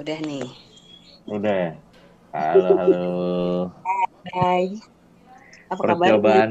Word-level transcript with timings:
udah 0.00 0.18
nih. 0.24 0.48
Udah 1.28 1.52
ya? 1.52 1.72
Halo, 2.32 2.68
halo. 2.72 3.08
Hai. 4.32 4.80
Apa 5.68 5.92
kabar? 5.92 6.08
Percobaan 6.08 6.50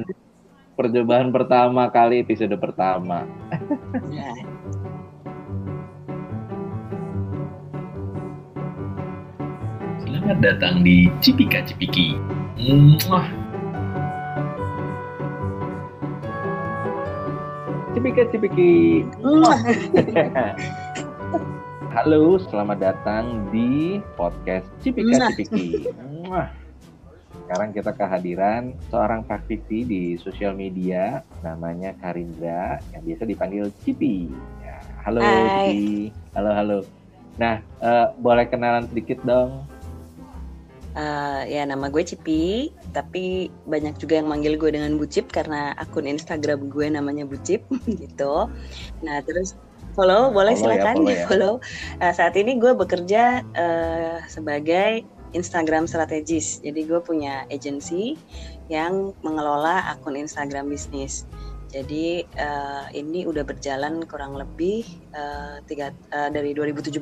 percobaan 0.77 1.27
pertama 1.33 1.89
kali 1.89 2.21
episode 2.21 2.53
pertama. 2.61 3.25
Ya. 4.13 4.37
Selamat 10.05 10.37
datang 10.45 10.85
di 10.85 11.09
Cipika 11.17 11.65
Cipiki. 11.65 12.13
Mwah. 12.61 13.25
Cipika 17.97 18.29
cipiki. 18.29 19.09
Mwah. 19.25 19.57
Halo, 21.99 22.39
selamat 22.39 22.79
datang 22.79 23.51
di 23.51 23.99
podcast 24.15 24.63
Cipika 24.79 25.19
Mwah. 25.19 25.35
Cipiki. 25.35 25.83
Sekarang 27.43 27.75
kita 27.75 27.91
kehadiran 27.91 28.71
seorang 28.87 29.27
praktisi 29.27 29.83
di 29.83 30.15
sosial 30.15 30.55
media 30.55 31.27
namanya 31.43 31.91
Karindra 31.99 32.79
yang 32.95 33.03
biasa 33.03 33.27
dipanggil 33.27 33.67
Cipi. 33.83 34.31
Ya, 34.63 34.79
halo 35.03 35.19
Hai. 35.19 35.43
Cipi. 35.43 36.15
Halo, 36.39 36.51
halo. 36.55 36.79
Nah, 37.35 37.59
eh, 37.59 38.07
boleh 38.15 38.47
kenalan 38.47 38.87
sedikit 38.87 39.19
dong? 39.27 39.67
Eh, 40.95 41.41
ya 41.51 41.67
nama 41.67 41.91
gue 41.91 42.03
Cipi, 42.07 42.71
tapi 42.95 43.51
banyak 43.67 43.99
juga 43.99 44.23
yang 44.23 44.31
manggil 44.31 44.55
gue 44.55 44.71
dengan 44.71 44.95
Bucip 44.95 45.35
karena 45.35 45.75
akun 45.75 46.07
Instagram 46.07 46.71
gue 46.71 46.95
namanya 46.95 47.27
Bucip 47.27 47.67
gitu. 48.07 48.47
Nah 49.03 49.17
terus 49.27 49.59
follow 49.99 50.31
boleh 50.31 50.55
Follow 50.55 50.71
ya, 50.71 50.79
silakan 50.79 50.95
follow 50.95 51.07
di 51.07 51.13
ya. 51.13 51.25
follow. 51.27 51.53
Eh, 51.99 52.13
saat 52.15 52.33
ini 52.39 52.55
gue 52.55 52.71
bekerja 52.71 53.43
eh, 53.43 54.17
sebagai 54.31 55.03
Instagram 55.35 55.85
strategis. 55.85 56.63
Jadi 56.63 56.87
gue 56.87 56.99
punya 57.03 57.43
agency 57.51 58.15
yang 58.71 59.11
mengelola 59.21 59.91
akun 59.91 60.15
Instagram 60.15 60.71
bisnis. 60.71 61.27
Jadi 61.69 62.23
eh, 62.23 62.85
ini 62.95 63.27
udah 63.27 63.43
berjalan 63.43 64.07
kurang 64.07 64.39
lebih 64.39 64.87
eh, 65.13 65.59
tiga 65.67 65.91
eh, 65.91 66.29
dari 66.31 66.55
2017 66.55 66.95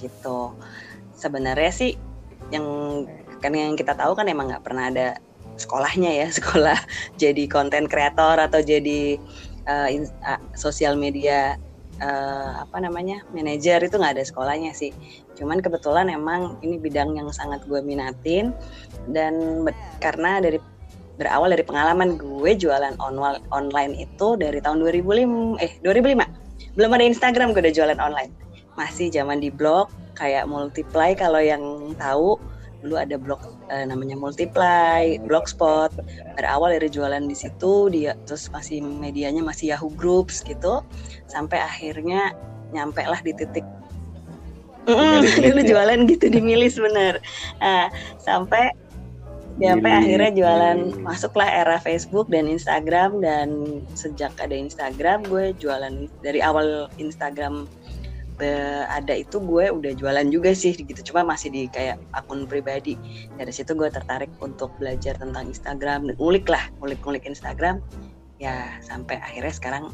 gitu. 0.00 0.56
Sebenarnya 1.14 1.72
sih 1.74 1.92
yang 2.48 2.66
kan 3.38 3.52
yang 3.54 3.76
kita 3.76 3.92
tahu 3.94 4.16
kan 4.16 4.26
emang 4.26 4.50
nggak 4.50 4.64
pernah 4.64 4.88
ada 4.88 5.08
sekolahnya 5.58 6.10
ya 6.10 6.28
sekolah 6.38 6.78
jadi 7.20 7.44
konten 7.50 7.90
kreator 7.90 8.38
atau 8.40 8.62
jadi 8.62 9.18
in- 9.92 10.16
ah, 10.24 10.40
sosial 10.56 10.96
media 10.96 11.60
eh, 11.98 12.50
apa 12.62 12.76
namanya 12.78 13.22
manajer 13.34 13.82
itu 13.82 13.98
nggak 13.98 14.14
ada 14.18 14.24
sekolahnya 14.24 14.72
sih. 14.74 14.94
Cuman 15.38 15.62
kebetulan 15.62 16.10
emang 16.10 16.58
ini 16.62 16.78
bidang 16.78 17.14
yang 17.14 17.30
sangat 17.30 17.62
gue 17.66 17.78
minatin 17.82 18.54
dan 19.10 19.64
karena 20.02 20.42
dari 20.42 20.58
berawal 21.18 21.50
dari 21.50 21.66
pengalaman 21.66 22.14
gue 22.14 22.50
jualan 22.54 22.94
onwal- 23.02 23.42
online 23.50 23.98
itu 23.98 24.38
dari 24.38 24.62
tahun 24.62 24.78
2005 24.86 25.58
eh 25.58 25.74
2005 25.82 26.78
belum 26.78 26.90
ada 26.94 27.04
Instagram 27.06 27.50
gue 27.54 27.62
udah 27.66 27.74
jualan 27.74 27.98
online. 27.98 28.32
Masih 28.78 29.10
zaman 29.10 29.42
di 29.42 29.50
blog 29.50 29.90
kayak 30.14 30.46
multiply 30.46 31.14
kalau 31.14 31.42
yang 31.42 31.62
tahu 31.98 32.38
dulu 32.82 32.94
ada 32.94 33.18
blog 33.18 33.42
eh, 33.70 33.84
namanya 33.86 34.16
multiply 34.18 35.16
blogspot. 35.24 35.92
Berawal 36.36 36.76
dari 36.76 36.88
jualan 36.92 37.24
di 37.24 37.36
situ 37.36 37.88
dia 37.92 38.16
terus 38.24 38.48
masih 38.52 38.82
medianya 38.82 39.40
masih 39.40 39.76
Yahoo 39.76 39.92
Groups 39.94 40.42
gitu. 40.44 40.84
Sampai 41.28 41.60
akhirnya 41.60 42.34
nyampe 42.72 43.00
lah 43.00 43.20
di 43.24 43.32
titik 43.32 43.64
Milis 44.88 45.36
dulu 45.44 45.60
ya? 45.60 45.68
jualan 45.76 45.98
gitu 46.08 46.26
di 46.32 46.40
milis 46.40 46.76
bener. 46.80 47.20
Nah, 47.60 47.92
sampai 48.16 48.72
sampai 49.58 49.90
akhirnya 49.90 50.30
jualan 50.32 50.78
milis. 50.80 51.02
masuklah 51.04 51.48
era 51.48 51.76
Facebook 51.76 52.32
dan 52.32 52.48
Instagram. 52.48 53.20
Dan 53.20 53.48
sejak 53.92 54.32
ada 54.40 54.56
Instagram 54.56 55.28
gue 55.28 55.52
jualan 55.60 56.08
dari 56.24 56.40
awal 56.40 56.88
Instagram 56.96 57.68
be- 58.38 58.86
ada 58.86 59.14
itu 59.18 59.42
gue 59.42 59.66
udah 59.68 59.92
jualan 59.98 60.26
juga 60.30 60.54
sih 60.54 60.72
gitu 60.72 61.12
cuma 61.12 61.26
masih 61.26 61.50
di 61.50 61.66
kayak 61.68 61.98
akun 62.14 62.46
pribadi 62.46 62.94
dari 63.34 63.50
situ 63.50 63.74
gue 63.74 63.90
tertarik 63.90 64.30
untuk 64.38 64.70
belajar 64.78 65.18
tentang 65.18 65.50
Instagram 65.50 66.14
ngulik 66.16 66.46
lah 66.46 66.62
ngulik-ngulik 66.78 67.26
Instagram 67.26 67.82
ya 68.38 68.78
sampai 68.80 69.18
akhirnya 69.18 69.52
sekarang 69.52 69.84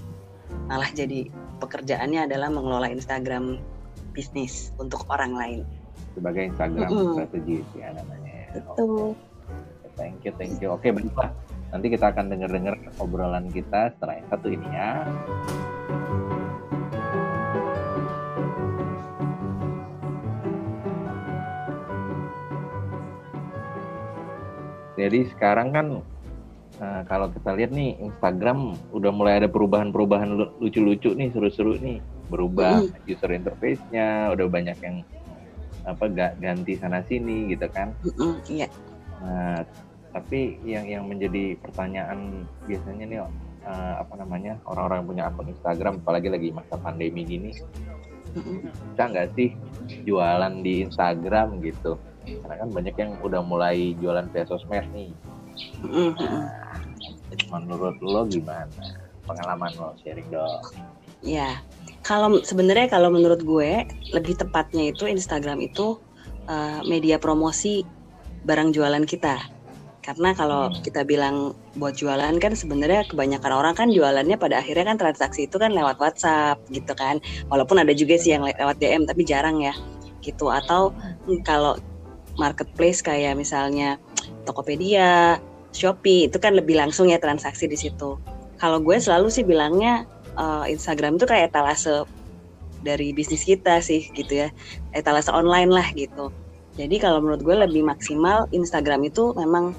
malah 0.69 0.93
jadi 0.93 1.33
pekerjaannya 1.59 2.29
adalah 2.29 2.53
mengelola 2.53 2.93
Instagram 2.93 3.59
bisnis 4.13 4.71
untuk 4.77 5.09
orang 5.09 5.33
lain 5.35 5.61
sebagai 6.15 6.43
Instagram 6.55 6.89
Mm-mm. 6.89 7.15
strategis 7.19 7.67
ya 7.75 7.89
namanya. 7.91 8.33
ya. 8.33 8.47
itu 8.55 8.71
Oke, 8.71 9.19
Thank 9.95 10.27
you, 10.27 10.33
thank 10.35 10.59
you. 10.59 10.75
Oke, 10.75 10.91
baiklah. 10.91 11.31
Nanti 11.71 11.87
kita 11.87 12.11
akan 12.11 12.27
dengar-dengar 12.27 12.75
obrolan 12.99 13.47
kita 13.51 13.95
setelah 13.95 14.19
yang 14.19 14.27
satu 14.27 14.47
ini 14.51 14.69
ya. 14.75 15.07
Jadi 24.95 25.27
sekarang 25.35 25.69
kan 25.75 25.87
eh, 26.79 27.03
kalau 27.07 27.31
kita 27.31 27.51
lihat 27.55 27.71
nih 27.75 27.99
Instagram 28.03 28.79
udah 28.95 29.11
mulai 29.15 29.43
ada 29.43 29.49
perubahan-perubahan 29.51 30.31
lu- 30.35 30.53
lucu-lucu 30.63 31.15
nih, 31.15 31.31
seru-seru 31.35 31.79
nih. 31.79 31.99
Berubah 32.31 32.81
user 33.05 33.31
interface-nya, 33.37 34.33
udah 34.33 34.47
banyak 34.49 34.79
yang 34.81 34.97
apa 35.85 36.09
ga- 36.09 36.37
ganti 36.41 36.81
sana 36.81 37.05
sini 37.05 37.53
gitu 37.53 37.69
kan. 37.69 37.93
Iya 38.49 38.67
Nah, 39.25 39.61
tapi 40.15 40.61
yang 40.65 40.85
yang 40.87 41.05
menjadi 41.11 41.59
pertanyaan 41.59 42.45
biasanya 42.65 43.05
nih 43.09 43.19
eh, 43.65 43.95
apa 44.01 44.15
namanya 44.21 44.61
orang-orang 44.69 44.97
yang 45.01 45.09
punya 45.09 45.25
akun 45.29 45.49
Instagram, 45.53 45.95
apalagi 46.05 46.29
lagi 46.33 46.49
masa 46.53 46.77
pandemi 46.77 47.25
gini, 47.25 47.51
Mm-mm. 48.37 48.69
bisa 48.93 49.03
nggak 49.09 49.29
sih 49.37 49.57
jualan 50.05 50.55
di 50.61 50.85
Instagram 50.87 51.61
gitu? 51.65 51.97
Karena 52.25 52.57
kan 52.61 52.69
banyak 52.73 52.95
yang 52.97 53.11
udah 53.21 53.41
mulai 53.45 53.97
jualan 53.97 54.27
via 54.33 54.45
sosmed 54.45 54.85
nih. 54.93 55.11
Mm-mm. 55.85 56.45
Menurut 57.51 57.97
lo 58.01 58.25
gimana? 58.29 58.85
Pengalaman 59.25 59.73
lo 59.77 59.97
sharing 60.05 60.29
dong. 60.29 60.61
Ya, 61.25 61.65
kalau 62.05 62.45
sebenarnya 62.45 62.93
kalau 62.93 63.09
menurut 63.09 63.41
gue 63.41 63.89
lebih 64.13 64.37
tepatnya 64.37 64.93
itu 64.93 65.09
Instagram 65.09 65.65
itu 65.65 65.97
uh, 66.47 66.85
media 66.85 67.17
promosi 67.17 67.81
barang 68.45 68.77
jualan 68.77 69.05
kita. 69.09 69.41
Karena 70.05 70.37
kalau 70.37 70.69
Hmm. 70.69 70.85
kita 70.85 71.01
bilang 71.09 71.57
buat 71.81 71.97
jualan 71.97 72.37
kan 72.37 72.53
sebenarnya 72.53 73.09
kebanyakan 73.09 73.53
orang 73.57 73.73
kan 73.73 73.89
jualannya 73.89 74.37
pada 74.37 74.61
akhirnya 74.61 74.93
kan 74.93 75.01
transaksi 75.01 75.49
itu 75.49 75.57
kan 75.57 75.73
lewat 75.73 75.97
WhatsApp 75.97 76.61
gitu 76.69 76.93
kan. 76.93 77.25
Walaupun 77.49 77.81
ada 77.81 77.97
juga 77.97 78.21
sih 78.21 78.37
yang 78.37 78.45
le- 78.45 78.53
lewat 78.53 78.77
DM 78.77 79.09
tapi 79.09 79.25
jarang 79.25 79.65
ya. 79.65 79.73
Gitu 80.21 80.53
atau 80.53 80.93
hmm, 80.93 81.41
kalau 81.41 81.73
marketplace 82.37 83.01
kayak 83.01 83.39
misalnya 83.39 83.97
Tokopedia, 84.45 85.39
Shopee 85.75 86.31
itu 86.31 86.39
kan 86.39 86.55
lebih 86.55 86.79
langsung 86.79 87.11
ya 87.11 87.19
transaksi 87.19 87.67
di 87.67 87.75
situ. 87.75 88.17
Kalau 88.63 88.79
gue 88.79 88.97
selalu 88.97 89.29
sih 89.31 89.43
bilangnya 89.43 90.07
eh, 90.39 90.65
Instagram 90.71 91.19
itu 91.19 91.27
kayak 91.27 91.51
etalase 91.51 92.07
dari 92.85 93.11
bisnis 93.17 93.43
kita 93.43 93.81
sih 93.83 94.07
gitu 94.15 94.47
ya. 94.47 94.49
Etalase 94.95 95.33
online 95.35 95.73
lah 95.73 95.89
gitu. 95.97 96.31
Jadi 96.75 96.99
kalau 96.99 97.23
menurut 97.23 97.43
gue 97.43 97.55
lebih 97.55 97.87
maksimal 97.87 98.51
Instagram 98.51 99.07
itu 99.07 99.31
memang 99.39 99.75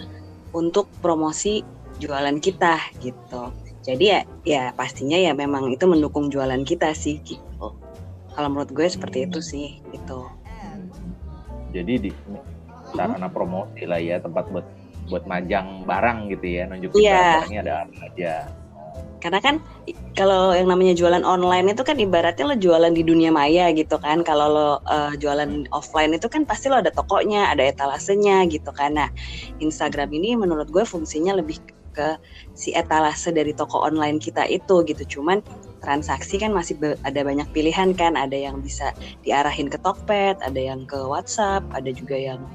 untuk 0.56 0.88
promosi 1.04 1.64
jualan 2.00 2.40
kita 2.40 2.80
gitu. 3.04 3.52
Jadi 3.86 4.04
ya 4.10 4.20
ya 4.48 4.64
pastinya 4.74 5.20
ya 5.20 5.36
memang 5.36 5.70
itu 5.70 5.86
mendukung 5.86 6.32
jualan 6.32 6.64
kita 6.64 6.96
sih 6.96 7.20
gitu. 7.22 7.76
Kalau 8.36 8.48
menurut 8.52 8.72
gue 8.72 8.88
seperti 8.88 9.28
itu 9.28 9.40
sih 9.40 9.79
gitu. 9.91 10.28
Jadi 11.76 12.08
di 12.08 12.12
sarana 12.97 13.28
promosi 13.30 13.84
lah 13.86 14.00
ya 14.00 14.18
tempat 14.20 14.47
buat 14.50 14.66
buat 15.06 15.24
majang 15.30 15.86
barang 15.86 16.34
gitu 16.34 16.46
ya, 16.50 16.64
nunjukin 16.66 16.97
Iya. 16.97 17.46
barangnya 17.46 17.62
ada 17.62 17.74
apa 17.86 17.96
aja. 18.09 18.36
karena 19.16 19.42
kan 19.42 19.56
kalau 20.14 20.53
yang 20.53 20.70
namanya 20.70 20.94
jualan 20.94 21.26
online 21.26 21.74
itu 21.74 21.82
kan 21.82 21.97
ibaratnya 21.97 22.46
lo 22.46 22.53
jualan 22.62 22.94
di 22.94 23.02
dunia 23.02 23.34
maya 23.34 23.74
gitu 23.74 23.97
kan. 23.97 24.22
Kalau 24.22 24.47
lo 24.53 24.70
eh, 24.86 25.18
jualan 25.18 25.66
offline 25.74 26.14
itu 26.14 26.30
kan 26.30 26.46
pasti 26.46 26.70
lo 26.70 26.78
ada 26.78 26.94
tokonya 26.94 27.50
ada 27.50 27.66
etalasenya 27.66 28.46
gitu 28.53 28.70
kan. 28.70 28.94
Nah 28.94 29.09
Instagram 29.58 30.14
ini 30.14 30.38
menurut 30.38 30.70
gue 30.70 30.86
fungsinya 30.86 31.34
lebih 31.41 31.58
ke 31.96 32.22
si 32.53 32.70
etalase 32.78 33.34
dari 33.34 33.50
toko 33.58 33.82
online 33.82 34.22
kita 34.22 34.46
itu 34.46 34.86
gitu. 34.86 35.18
Cuman 35.18 35.41
transaksi 35.82 36.38
kan 36.38 36.53
masih 36.53 36.78
ada 37.02 37.26
banyak 37.26 37.50
pilihan 37.50 37.98
kan. 37.98 38.14
Ada 38.14 38.38
yang 38.52 38.62
bisa 38.62 38.94
diarahin 39.26 39.74
ke 39.74 39.82
Tokped 39.82 40.38
ada 40.46 40.59
yang 40.62 40.86
ke 40.86 41.02
WhatsApp 41.02 41.66
ada 41.74 41.90
juga 41.90 42.14
yang 42.14 42.46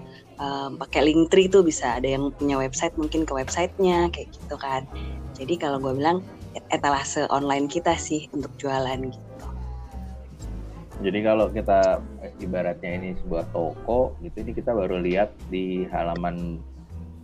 em, 0.41 0.81
pakai 0.81 1.05
Linktree 1.05 1.53
tuh 1.53 1.61
bisa 1.61 2.01
ada 2.01 2.09
yang 2.09 2.33
punya 2.33 2.57
website 2.57 2.97
mungkin 2.97 3.29
ke 3.29 3.33
websitenya 3.37 4.09
kayak 4.09 4.33
gitu 4.33 4.57
kan 4.57 4.89
jadi 5.37 5.55
kalau 5.57 5.79
gue 5.81 5.97
bilang 5.97 6.25
etalase 6.69 7.25
online 7.31 7.71
kita 7.71 7.95
sih 7.95 8.27
untuk 8.35 8.51
jualan 8.59 8.99
gitu. 9.09 9.47
Jadi 11.01 11.19
kalau 11.25 11.49
kita 11.49 12.05
ibaratnya 12.45 12.91
ini 13.01 13.09
sebuah 13.25 13.49
toko 13.57 14.13
gitu 14.21 14.45
ini 14.45 14.53
kita 14.53 14.77
baru 14.77 15.01
lihat 15.01 15.33
di 15.49 15.89
halaman 15.89 16.61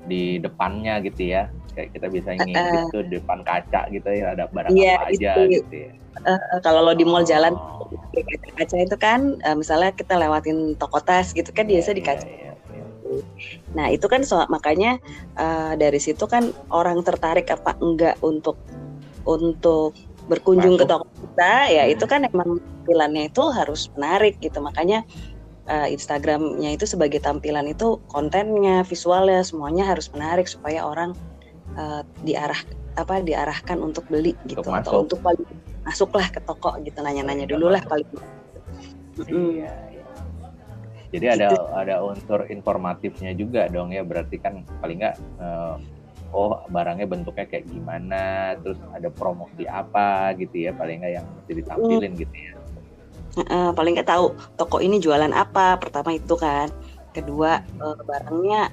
di 0.08 0.40
depannya 0.40 1.02
gitu 1.04 1.36
ya. 1.36 1.52
Kayak 1.76 1.92
kita 1.92 2.06
bisa 2.08 2.28
ngintip 2.40 2.72
uh, 2.72 2.88
tuh 2.88 3.04
depan 3.12 3.44
kaca 3.44 3.92
gitu 3.92 4.08
ya 4.08 4.32
ada 4.32 4.48
barang 4.48 4.72
yeah, 4.72 4.96
apa 4.96 5.12
aja 5.12 5.32
itu. 5.44 5.60
gitu 5.60 5.74
ya. 5.76 5.92
Uh, 6.24 6.58
kalau 6.64 6.88
lo 6.88 6.96
di 6.96 7.04
mall 7.04 7.20
oh. 7.20 7.28
jalan 7.28 7.52
kaca 8.56 8.76
itu 8.80 8.96
kan 8.96 9.36
uh, 9.44 9.52
misalnya 9.52 9.92
kita 9.92 10.16
lewatin 10.16 10.72
toko 10.80 10.96
tas 11.04 11.36
gitu 11.36 11.52
kan 11.52 11.68
yeah, 11.68 11.76
biasa 11.76 11.90
di 11.92 12.00
kaca. 12.00 12.24
Yeah, 12.24 12.55
yeah, 12.55 12.55
Nah 13.76 13.92
itu 13.92 14.06
kan 14.08 14.24
so, 14.24 14.40
makanya 14.48 14.98
uh, 15.36 15.76
dari 15.76 16.00
situ 16.00 16.24
kan 16.26 16.50
orang 16.72 17.00
tertarik 17.04 17.48
apa 17.52 17.76
enggak 17.78 18.16
untuk 18.24 18.56
untuk 19.26 19.96
berkunjung 20.26 20.74
Masuk. 20.78 20.86
ke 20.86 20.90
toko 20.90 21.06
kita 21.22 21.54
ya 21.70 21.84
hmm. 21.86 21.94
itu 21.94 22.04
kan 22.06 22.20
emang 22.26 22.58
tampilannya 22.58 23.30
itu 23.30 23.42
harus 23.50 23.90
menarik 23.94 24.34
gitu 24.42 24.58
makanya 24.58 25.06
uh, 25.70 25.86
Instagramnya 25.86 26.74
itu 26.74 26.86
sebagai 26.86 27.22
tampilan 27.22 27.66
itu 27.70 28.02
kontennya 28.10 28.82
visualnya 28.82 29.42
semuanya 29.46 29.86
harus 29.86 30.10
menarik 30.10 30.50
supaya 30.50 30.82
orang 30.82 31.14
uh, 31.78 32.02
diarah 32.26 32.58
apa 32.96 33.22
diarahkan 33.22 33.78
untuk 33.78 34.08
beli 34.10 34.34
gitu 34.48 34.62
untuk 34.66 34.74
atau 34.74 35.02
untuk 35.06 35.18
paling 35.22 35.46
masuklah 35.86 36.26
ke 36.30 36.42
toko 36.42 36.74
gitu 36.82 36.98
nanya-nanya 37.02 37.46
dulu 37.46 37.70
lah 37.70 37.82
paling 37.86 38.06
iya, 39.30 39.70
iya. 39.70 39.70
Jadi 41.16 41.26
ada 41.32 41.48
ada 41.72 41.94
unsur 42.04 42.44
informatifnya 42.52 43.32
juga 43.32 43.64
dong 43.72 43.96
ya. 43.96 44.04
Berarti 44.04 44.36
kan 44.36 44.60
paling 44.84 45.00
nggak 45.00 45.16
uh, 45.40 45.80
oh 46.36 46.60
barangnya 46.68 47.08
bentuknya 47.08 47.48
kayak 47.48 47.64
gimana 47.72 48.52
terus 48.60 48.76
ada 48.92 49.08
promosi 49.08 49.64
apa 49.64 50.36
gitu 50.36 50.68
ya 50.68 50.76
paling 50.76 51.00
nggak 51.00 51.12
yang 51.16 51.26
mesti 51.26 51.52
ditampilin 51.56 52.12
hmm. 52.12 52.20
gitu 52.20 52.36
ya. 52.36 52.52
Uh, 53.48 53.70
paling 53.72 53.96
nggak 53.96 54.08
tahu 54.08 54.36
toko 54.60 54.80
ini 54.84 55.00
jualan 55.00 55.32
apa 55.32 55.80
pertama 55.80 56.12
itu 56.12 56.36
kan. 56.36 56.68
Kedua 57.16 57.64
uh, 57.80 57.96
barangnya 58.04 58.68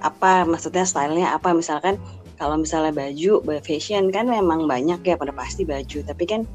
apa 0.00 0.48
maksudnya 0.48 0.88
stylenya 0.88 1.36
apa. 1.36 1.52
Misalkan 1.52 2.00
kalau 2.40 2.56
misalnya 2.56 2.96
baju 2.96 3.44
fashion 3.60 4.08
kan 4.08 4.26
memang 4.26 4.64
banyak 4.64 5.04
ya 5.04 5.20
pada 5.20 5.36
pasti 5.36 5.68
baju. 5.68 6.00
Tapi 6.08 6.24
kan 6.24 6.48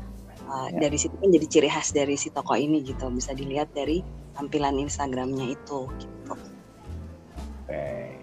uh, 0.47 0.69
ya. 0.71 0.87
dari 0.87 0.97
situ 0.97 1.15
kan 1.19 1.29
jadi 1.29 1.47
ciri 1.47 1.69
khas 1.69 1.91
dari 1.93 2.15
si 2.15 2.31
toko 2.33 2.55
ini 2.55 2.81
gitu 2.81 3.11
bisa 3.11 3.35
dilihat 3.35 3.71
dari 3.75 4.01
tampilan 4.33 4.79
Instagramnya 4.79 5.53
itu 5.53 5.87
gitu. 5.99 6.33
Oke. 7.67 8.15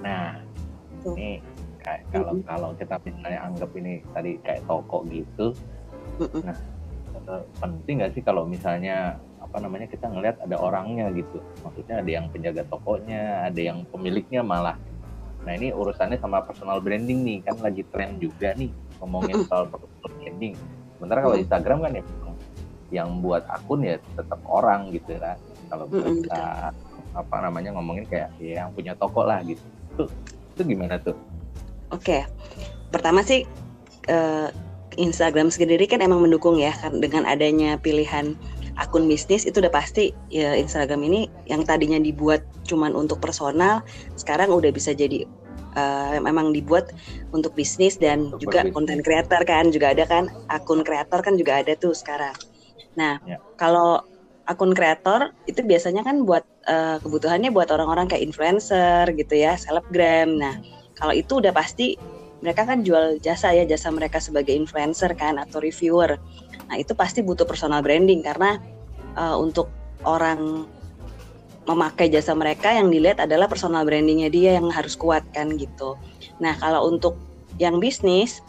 Nah, 0.00 0.38
ini 1.14 1.42
kayak 1.86 2.02
kalau 2.10 2.34
mm 2.34 2.38
-hmm. 2.42 2.48
kalau 2.50 2.70
kita 2.74 2.94
misalnya 3.06 3.40
anggap 3.46 3.70
ini 3.78 3.92
tadi 4.10 4.30
kayak 4.42 4.62
toko 4.66 4.98
gitu 5.06 5.46
mm 6.18 6.26
-hmm. 6.26 6.42
nah 6.42 6.56
eh, 7.30 7.42
penting 7.62 7.94
nggak 8.02 8.12
sih 8.18 8.22
kalau 8.26 8.42
misalnya 8.42 9.22
apa 9.38 9.62
namanya 9.62 9.86
kita 9.86 10.10
ngelihat 10.10 10.42
ada 10.42 10.58
orangnya 10.58 11.06
gitu 11.14 11.38
maksudnya 11.62 12.02
ada 12.02 12.10
yang 12.10 12.26
penjaga 12.34 12.66
tokonya 12.66 13.46
ada 13.46 13.60
yang 13.62 13.86
pemiliknya 13.94 14.42
malah 14.42 14.74
nah 15.46 15.54
ini 15.54 15.70
urusannya 15.70 16.18
sama 16.18 16.42
personal 16.42 16.82
branding 16.82 17.22
nih 17.22 17.38
kan 17.46 17.54
lagi 17.62 17.86
tren 17.94 18.18
juga 18.18 18.50
nih 18.58 18.74
ngomongin 18.98 19.46
soal 19.46 19.70
personal 19.70 20.10
branding 20.18 20.58
sementara 20.96 21.20
kalau 21.24 21.36
Instagram 21.36 21.78
kan 21.84 21.92
ya 21.96 22.04
yang 22.94 23.18
buat 23.18 23.42
akun 23.50 23.82
ya 23.82 23.98
tetap 24.14 24.38
orang 24.46 24.94
gitu 24.94 25.18
kan 25.18 25.36
kalau 25.66 25.90
kita 25.90 26.70
apa 27.16 27.36
namanya 27.42 27.74
ngomongin 27.74 28.06
kayak 28.06 28.30
ya 28.38 28.62
yang 28.64 28.70
punya 28.76 28.92
toko 28.94 29.24
lah 29.26 29.40
gitu. 29.42 29.62
Tuh 29.96 30.08
itu 30.56 30.62
gimana 30.72 30.96
tuh? 31.00 31.16
Oke, 31.90 32.24
pertama 32.92 33.20
sih 33.24 33.44
uh, 34.08 34.48
Instagram 34.96 35.52
sendiri 35.52 35.84
kan 35.84 36.00
emang 36.00 36.24
mendukung 36.24 36.56
ya 36.56 36.72
dengan 36.96 37.28
adanya 37.28 37.76
pilihan 37.76 38.36
akun 38.76 39.08
bisnis 39.08 39.48
itu 39.48 39.60
udah 39.60 39.72
pasti 39.72 40.12
ya 40.28 40.56
Instagram 40.56 41.04
ini 41.08 41.28
yang 41.48 41.64
tadinya 41.64 41.96
dibuat 41.96 42.44
cuman 42.68 42.92
untuk 42.92 43.20
personal 43.20 43.80
sekarang 44.16 44.52
udah 44.52 44.68
bisa 44.72 44.92
jadi 44.92 45.24
uh, 45.76 46.16
memang 46.18 46.50
dibuat 46.50 46.90
untuk 47.30 47.52
bisnis 47.52 48.00
dan 48.00 48.32
untuk 48.32 48.48
juga 48.48 48.64
konten 48.72 49.04
creator 49.04 49.44
kan 49.44 49.68
juga 49.70 49.92
ada 49.92 50.08
kan 50.08 50.32
akun 50.48 50.82
kreator 50.82 51.20
kan 51.22 51.36
juga 51.36 51.62
ada 51.62 51.76
tuh 51.76 51.92
sekarang. 51.92 52.34
Nah 52.96 53.20
ya. 53.22 53.38
kalau 53.60 54.00
akun 54.48 54.72
kreator 54.72 55.36
itu 55.44 55.60
biasanya 55.62 56.02
kan 56.02 56.24
buat 56.24 56.42
uh, 56.66 56.98
kebutuhannya 57.04 57.52
buat 57.52 57.68
orang-orang 57.70 58.08
kayak 58.08 58.24
influencer 58.24 59.12
gitu 59.14 59.34
ya 59.36 59.54
selebgram. 59.54 60.40
Nah 60.40 60.58
kalau 60.96 61.12
itu 61.12 61.44
udah 61.44 61.52
pasti 61.52 61.94
mereka 62.40 62.68
kan 62.68 62.84
jual 62.84 63.18
jasa 63.20 63.52
ya, 63.56 63.64
jasa 63.64 63.88
mereka 63.88 64.20
sebagai 64.20 64.52
influencer 64.52 65.16
kan 65.16 65.40
atau 65.40 65.60
reviewer. 65.60 66.20
Nah, 66.68 66.76
itu 66.76 66.92
pasti 66.92 67.24
butuh 67.24 67.48
personal 67.48 67.80
branding 67.80 68.20
karena 68.20 68.60
uh, 69.16 69.36
untuk 69.40 69.72
orang 70.04 70.68
memakai 71.66 72.06
jasa 72.06 72.32
mereka 72.32 72.70
yang 72.70 72.88
dilihat 72.88 73.18
adalah 73.22 73.50
personal 73.50 73.82
brandingnya 73.82 74.30
dia 74.30 74.56
yang 74.58 74.70
harus 74.70 74.94
kuat 74.94 75.26
kan 75.34 75.54
gitu. 75.58 75.98
Nah, 76.38 76.54
kalau 76.62 76.86
untuk 76.86 77.18
yang 77.58 77.82
bisnis 77.82 78.40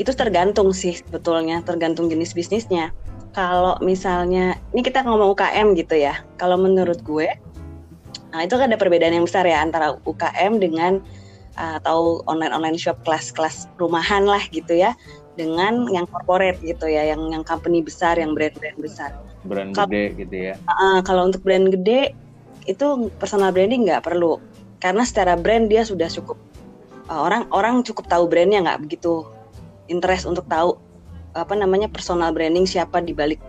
itu 0.00 0.10
tergantung 0.16 0.72
sih 0.72 0.96
sebetulnya, 0.96 1.60
tergantung 1.62 2.08
jenis 2.08 2.32
bisnisnya. 2.32 2.90
Kalau 3.36 3.76
misalnya 3.84 4.56
ini 4.72 4.80
kita 4.84 5.04
ngomong 5.04 5.36
UKM 5.36 5.76
gitu 5.76 5.96
ya. 6.00 6.20
Kalau 6.40 6.56
menurut 6.56 7.00
gue 7.04 7.28
Nah, 8.32 8.48
itu 8.48 8.56
kan 8.56 8.72
ada 8.72 8.80
perbedaan 8.80 9.12
yang 9.12 9.28
besar 9.28 9.44
ya 9.44 9.60
antara 9.60 9.92
UKM 10.08 10.56
dengan 10.56 11.04
atau 11.52 12.24
online 12.24 12.48
online 12.48 12.78
shop 12.80 12.96
kelas-kelas 13.04 13.68
rumahan 13.76 14.24
lah 14.24 14.40
gitu 14.48 14.72
ya 14.72 14.96
dengan 15.36 15.84
yang 15.92 16.08
corporate 16.08 16.56
gitu 16.64 16.88
ya 16.88 17.12
yang 17.12 17.28
yang 17.28 17.44
company 17.44 17.84
besar 17.84 18.16
yang 18.16 18.32
brand-brand 18.32 18.80
besar 18.80 19.12
brand 19.44 19.76
kalo, 19.76 19.88
gede 19.92 20.04
gitu 20.16 20.36
ya 20.48 20.54
uh, 20.64 21.04
kalau 21.04 21.28
untuk 21.28 21.44
brand 21.44 21.68
gede 21.68 22.16
itu 22.66 23.10
personal 23.18 23.50
branding 23.50 23.86
nggak 23.88 24.04
perlu 24.04 24.38
karena 24.82 25.02
secara 25.06 25.38
brand 25.38 25.70
dia 25.70 25.86
sudah 25.86 26.10
cukup 26.10 26.38
uh, 27.10 27.20
orang 27.22 27.46
orang 27.54 27.82
cukup 27.86 28.06
tahu 28.10 28.26
brandnya 28.26 28.62
nggak 28.62 28.80
begitu 28.86 29.26
interest 29.86 30.26
untuk 30.26 30.46
tahu 30.46 30.78
apa 31.32 31.54
namanya 31.56 31.88
personal 31.88 32.30
branding 32.30 32.68
siapa 32.68 33.00
di 33.00 33.16
balik 33.16 33.40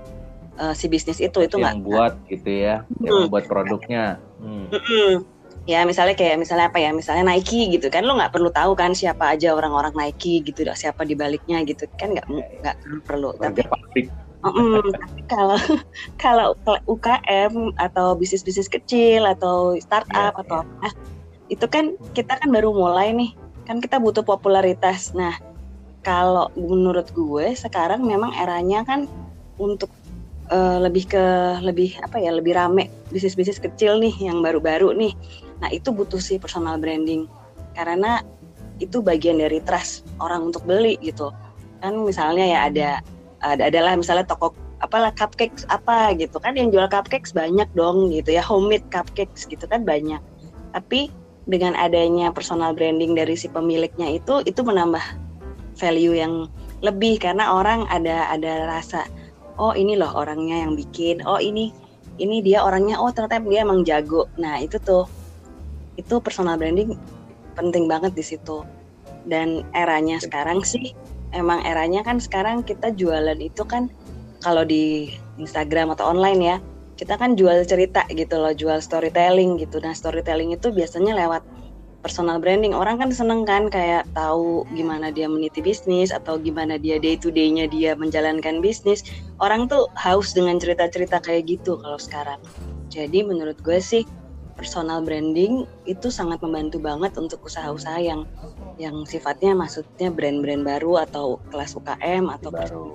uh, 0.58 0.72
si 0.72 0.88
bisnis 0.88 1.20
itu 1.20 1.44
itu 1.44 1.56
nggak 1.60 1.76
yang 1.78 1.84
buat 1.84 2.14
gitu 2.32 2.50
ya 2.50 2.76
hmm. 2.88 3.06
yang 3.06 3.32
buat 3.32 3.46
produknya 3.46 4.18
hmm. 4.40 4.66
Hmm 4.72 5.16
ya 5.64 5.88
misalnya 5.88 6.16
kayak 6.20 6.44
misalnya 6.44 6.68
apa 6.68 6.80
ya 6.80 6.92
misalnya 6.92 7.24
Nike 7.24 7.72
gitu 7.72 7.88
kan 7.88 8.04
lo 8.04 8.20
nggak 8.20 8.36
perlu 8.36 8.52
tahu 8.52 8.76
kan 8.76 8.92
siapa 8.92 9.32
aja 9.32 9.56
orang-orang 9.56 9.96
Nike 9.96 10.44
gitu 10.44 10.68
siapa 10.76 11.08
di 11.08 11.16
baliknya 11.16 11.64
gitu 11.64 11.88
kan 11.96 12.12
nggak 12.12 12.28
nggak 12.28 12.76
perlu 13.08 13.32
tapi 13.40 13.64
Mm, 14.44 14.92
kalau 15.32 15.56
kalau 16.24 16.48
UKM 16.84 17.80
atau 17.80 18.20
bisnis-bisnis 18.20 18.68
kecil 18.68 19.24
atau 19.24 19.80
startup 19.80 20.36
yeah, 20.36 20.44
atau 20.44 20.60
yeah. 20.68 20.92
apa 20.92 21.00
itu 21.48 21.66
kan 21.72 21.96
kita 22.12 22.40
kan 22.40 22.50
baru 22.52 22.76
mulai 22.76 23.16
nih. 23.16 23.32
Kan 23.64 23.80
kita 23.80 24.04
butuh 24.04 24.28
popularitas. 24.28 25.16
Nah 25.16 25.40
kalau 26.04 26.52
menurut 26.60 27.08
gue 27.16 27.56
sekarang 27.56 28.04
memang 28.04 28.36
eranya 28.36 28.84
kan 28.84 29.08
untuk 29.56 29.88
uh, 30.52 30.84
lebih 30.84 31.08
ke 31.08 31.26
lebih 31.64 31.96
apa 32.04 32.20
ya 32.20 32.36
lebih 32.36 32.52
rame 32.58 32.92
bisnis-bisnis 33.16 33.64
kecil 33.64 34.04
nih 34.04 34.12
yang 34.20 34.44
baru-baru 34.44 34.92
nih. 34.92 35.16
Nah 35.64 35.72
itu 35.72 35.96
butuh 35.96 36.20
sih 36.20 36.36
personal 36.36 36.76
branding. 36.76 37.32
Karena 37.72 38.20
itu 38.84 39.00
bagian 39.00 39.40
dari 39.40 39.64
trust 39.64 40.04
orang 40.20 40.52
untuk 40.52 40.68
beli 40.68 41.00
gitu. 41.00 41.32
Kan 41.80 42.04
misalnya 42.04 42.44
ya 42.44 42.60
ada 42.68 42.90
ada 43.44 43.68
adalah 43.68 44.00
misalnya 44.00 44.26
toko 44.26 44.56
apalah 44.80 45.12
cupcakes 45.16 45.64
apa 45.72 46.12
gitu 46.16 46.40
kan 46.40 46.56
yang 46.56 46.72
jual 46.72 46.88
cupcakes 46.88 47.32
banyak 47.32 47.68
dong 47.76 48.12
gitu 48.12 48.36
ya 48.36 48.44
homemade 48.44 48.84
cupcakes 48.90 49.48
gitu 49.48 49.64
kan 49.68 49.84
banyak. 49.84 50.20
Tapi 50.74 51.12
dengan 51.44 51.76
adanya 51.76 52.32
personal 52.32 52.72
branding 52.72 53.16
dari 53.16 53.36
si 53.36 53.52
pemiliknya 53.52 54.16
itu 54.16 54.40
itu 54.48 54.64
menambah 54.64 55.04
value 55.76 56.16
yang 56.16 56.48
lebih 56.80 57.20
karena 57.20 57.52
orang 57.52 57.84
ada 57.92 58.32
ada 58.32 58.68
rasa 58.68 59.04
oh 59.60 59.76
ini 59.76 60.00
loh 60.00 60.12
orangnya 60.16 60.64
yang 60.64 60.74
bikin 60.76 61.20
oh 61.28 61.40
ini 61.40 61.76
ini 62.22 62.40
dia 62.40 62.64
orangnya 62.64 63.00
oh 63.00 63.12
ternyata 63.12 63.44
dia 63.44 63.66
emang 63.66 63.84
jago 63.84 64.30
nah 64.40 64.60
itu 64.60 64.80
tuh 64.80 65.08
itu 66.00 66.18
personal 66.24 66.56
branding 66.56 66.96
penting 67.54 67.86
banget 67.86 68.16
di 68.16 68.24
situ 68.24 68.64
dan 69.28 69.64
eranya 69.72 70.20
sekarang 70.20 70.64
sih 70.66 70.96
emang 71.34 71.66
eranya 71.66 72.06
kan 72.06 72.22
sekarang 72.22 72.62
kita 72.64 72.94
jualan 72.94 73.38
itu 73.42 73.66
kan 73.66 73.90
kalau 74.40 74.64
di 74.64 75.14
Instagram 75.42 75.92
atau 75.98 76.14
online 76.14 76.42
ya 76.42 76.58
kita 76.94 77.18
kan 77.18 77.34
jual 77.34 77.66
cerita 77.66 78.06
gitu 78.14 78.38
loh 78.38 78.54
jual 78.54 78.78
storytelling 78.80 79.58
gitu. 79.58 79.82
Nah 79.82 79.92
storytelling 79.98 80.54
itu 80.54 80.70
biasanya 80.70 81.18
lewat 81.18 81.42
personal 82.04 82.38
branding. 82.38 82.76
Orang 82.76 83.00
kan 83.00 83.10
seneng 83.10 83.48
kan 83.48 83.72
kayak 83.72 84.06
tahu 84.14 84.68
gimana 84.76 85.10
dia 85.10 85.26
meniti 85.26 85.64
bisnis 85.64 86.12
atau 86.12 86.36
gimana 86.38 86.76
dia 86.76 87.00
day 87.00 87.16
to 87.16 87.32
day-nya 87.32 87.66
dia 87.66 87.96
menjalankan 87.96 88.60
bisnis. 88.60 89.02
Orang 89.40 89.72
tuh 89.72 89.90
haus 89.98 90.36
dengan 90.36 90.60
cerita-cerita 90.60 91.24
kayak 91.24 91.50
gitu 91.50 91.80
kalau 91.80 91.98
sekarang. 91.98 92.40
Jadi 92.92 93.26
menurut 93.26 93.58
gue 93.64 93.82
sih 93.82 94.06
personal 94.54 95.02
branding 95.02 95.66
itu 95.90 96.14
sangat 96.14 96.38
membantu 96.46 96.78
banget 96.78 97.18
untuk 97.18 97.42
usaha-usaha 97.42 97.98
yang 97.98 98.30
yang 98.82 99.06
sifatnya 99.06 99.54
maksudnya 99.54 100.10
brand-brand 100.10 100.66
baru 100.66 101.06
atau 101.06 101.38
kelas 101.54 101.78
UKM 101.78 102.26
atau 102.30 102.50
baru. 102.50 102.88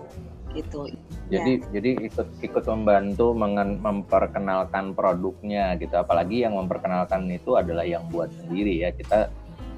gitu. 0.57 0.89
Jadi 1.29 1.61
ya. 1.61 1.67
jadi 1.77 1.91
ikut 2.09 2.29
ikut 2.41 2.65
membantu 2.73 3.37
mengen, 3.37 3.79
memperkenalkan 3.85 4.97
produknya 4.97 5.77
gitu. 5.77 6.01
Apalagi 6.01 6.43
yang 6.43 6.57
memperkenalkan 6.57 7.29
itu 7.29 7.55
adalah 7.55 7.85
yang 7.85 8.09
buat 8.09 8.33
sendiri 8.33 8.81
ya. 8.81 8.91
Kita 8.91 9.29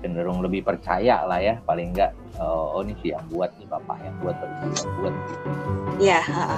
cenderung 0.00 0.40
lebih 0.40 0.64
percaya 0.64 1.28
lah 1.28 1.38
ya 1.38 1.60
paling 1.68 1.92
enggak 1.92 2.16
oh, 2.40 2.80
oh 2.80 2.82
ini 2.82 2.96
sih 3.04 3.12
yang 3.12 3.20
buat 3.28 3.52
nih 3.60 3.68
bapak 3.68 4.00
yang 4.00 4.16
buat 4.24 4.36
yang 4.40 4.72
buat 4.96 5.14
gitu. 5.28 5.48
Iya, 6.00 6.20
Uh, 6.24 6.56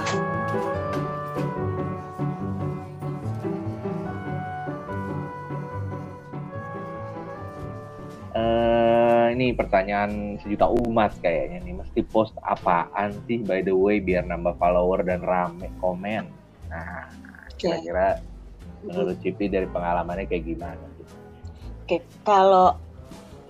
ini 9.33 9.51
pertanyaan 9.57 10.37
sejuta 10.39 10.69
umat 10.69 11.17
kayaknya 11.19 11.65
nih 11.65 11.75
mesti 11.81 12.01
post 12.05 12.37
apaan 12.45 13.11
sih 13.25 13.41
by 13.41 13.65
the 13.65 13.73
way 13.73 13.97
biar 13.99 14.23
nambah 14.23 14.55
follower 14.61 15.01
dan 15.01 15.25
rame 15.25 15.67
komen 15.81 16.29
nah 16.69 17.09
kira-kira 17.57 18.19
okay. 18.19 18.85
menurut 18.85 19.17
Cipi 19.23 19.47
dari 19.47 19.67
pengalamannya 19.69 20.27
kayak 20.27 20.43
gimana? 20.43 20.83
Oke, 20.83 21.99
okay. 21.99 22.01
kalau 22.27 22.75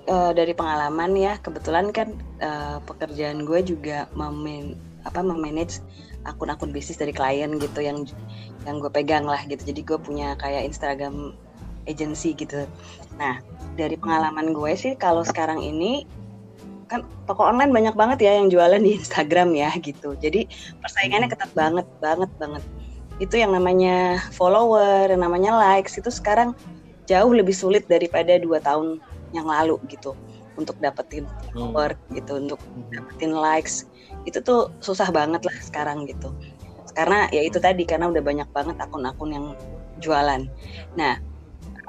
uh, 0.07 0.31
dari 0.35 0.53
pengalaman 0.53 1.15
ya 1.15 1.33
kebetulan 1.39 1.89
kan 1.89 2.13
uh, 2.43 2.77
pekerjaan 2.83 3.45
gue 3.47 3.59
juga 3.63 4.09
memin 4.13 4.75
apa 5.03 5.19
memanage 5.19 5.83
akun-akun 6.23 6.71
bisnis 6.71 6.95
dari 6.95 7.11
klien 7.11 7.59
gitu 7.59 7.83
yang 7.83 8.07
yang 8.63 8.79
gue 8.79 8.87
pegang 8.87 9.27
lah 9.27 9.43
gitu 9.43 9.59
jadi 9.67 9.81
gue 9.83 9.99
punya 9.99 10.39
kayak 10.39 10.71
Instagram 10.71 11.35
agency 11.85 12.35
gitu. 12.35 12.65
Nah 13.17 13.39
dari 13.73 13.97
pengalaman 13.97 14.53
gue 14.53 14.71
sih 14.77 14.93
kalau 14.97 15.25
sekarang 15.25 15.61
ini 15.61 16.05
kan 16.91 17.01
toko 17.25 17.47
online 17.47 17.73
banyak 17.73 17.95
banget 17.97 18.29
ya 18.29 18.31
yang 18.37 18.53
jualan 18.53 18.77
di 18.77 18.99
Instagram 19.01 19.55
ya 19.57 19.73
gitu. 19.81 20.13
Jadi 20.19 20.45
persaingannya 20.77 21.31
ketat 21.31 21.51
banget 21.57 21.87
banget 21.97 22.29
banget. 22.37 22.63
Itu 23.17 23.41
yang 23.41 23.57
namanya 23.57 24.21
follower 24.33 25.09
yang 25.09 25.25
namanya 25.25 25.57
likes 25.57 25.97
itu 25.97 26.13
sekarang 26.13 26.53
jauh 27.09 27.33
lebih 27.33 27.53
sulit 27.55 27.89
daripada 27.89 28.37
dua 28.37 28.61
tahun 28.61 29.01
yang 29.33 29.49
lalu 29.49 29.81
gitu. 29.89 30.13
Untuk 30.53 30.77
dapetin 30.77 31.25
hmm. 31.25 31.49
follower 31.57 31.97
hmm. 31.97 32.13
gitu. 32.21 32.31
Untuk 32.37 32.59
dapetin 32.93 33.33
likes 33.33 33.89
itu 34.29 34.39
tuh 34.39 34.69
susah 34.79 35.09
banget 35.09 35.41
lah 35.43 35.57
sekarang 35.65 36.05
gitu. 36.05 36.29
Karena 36.93 37.25
ya 37.33 37.41
itu 37.41 37.57
tadi 37.57 37.89
karena 37.89 38.05
udah 38.13 38.21
banyak 38.21 38.49
banget 38.53 38.77
akun-akun 38.77 39.33
yang 39.33 39.45
jualan. 39.97 40.45
Nah 40.93 41.32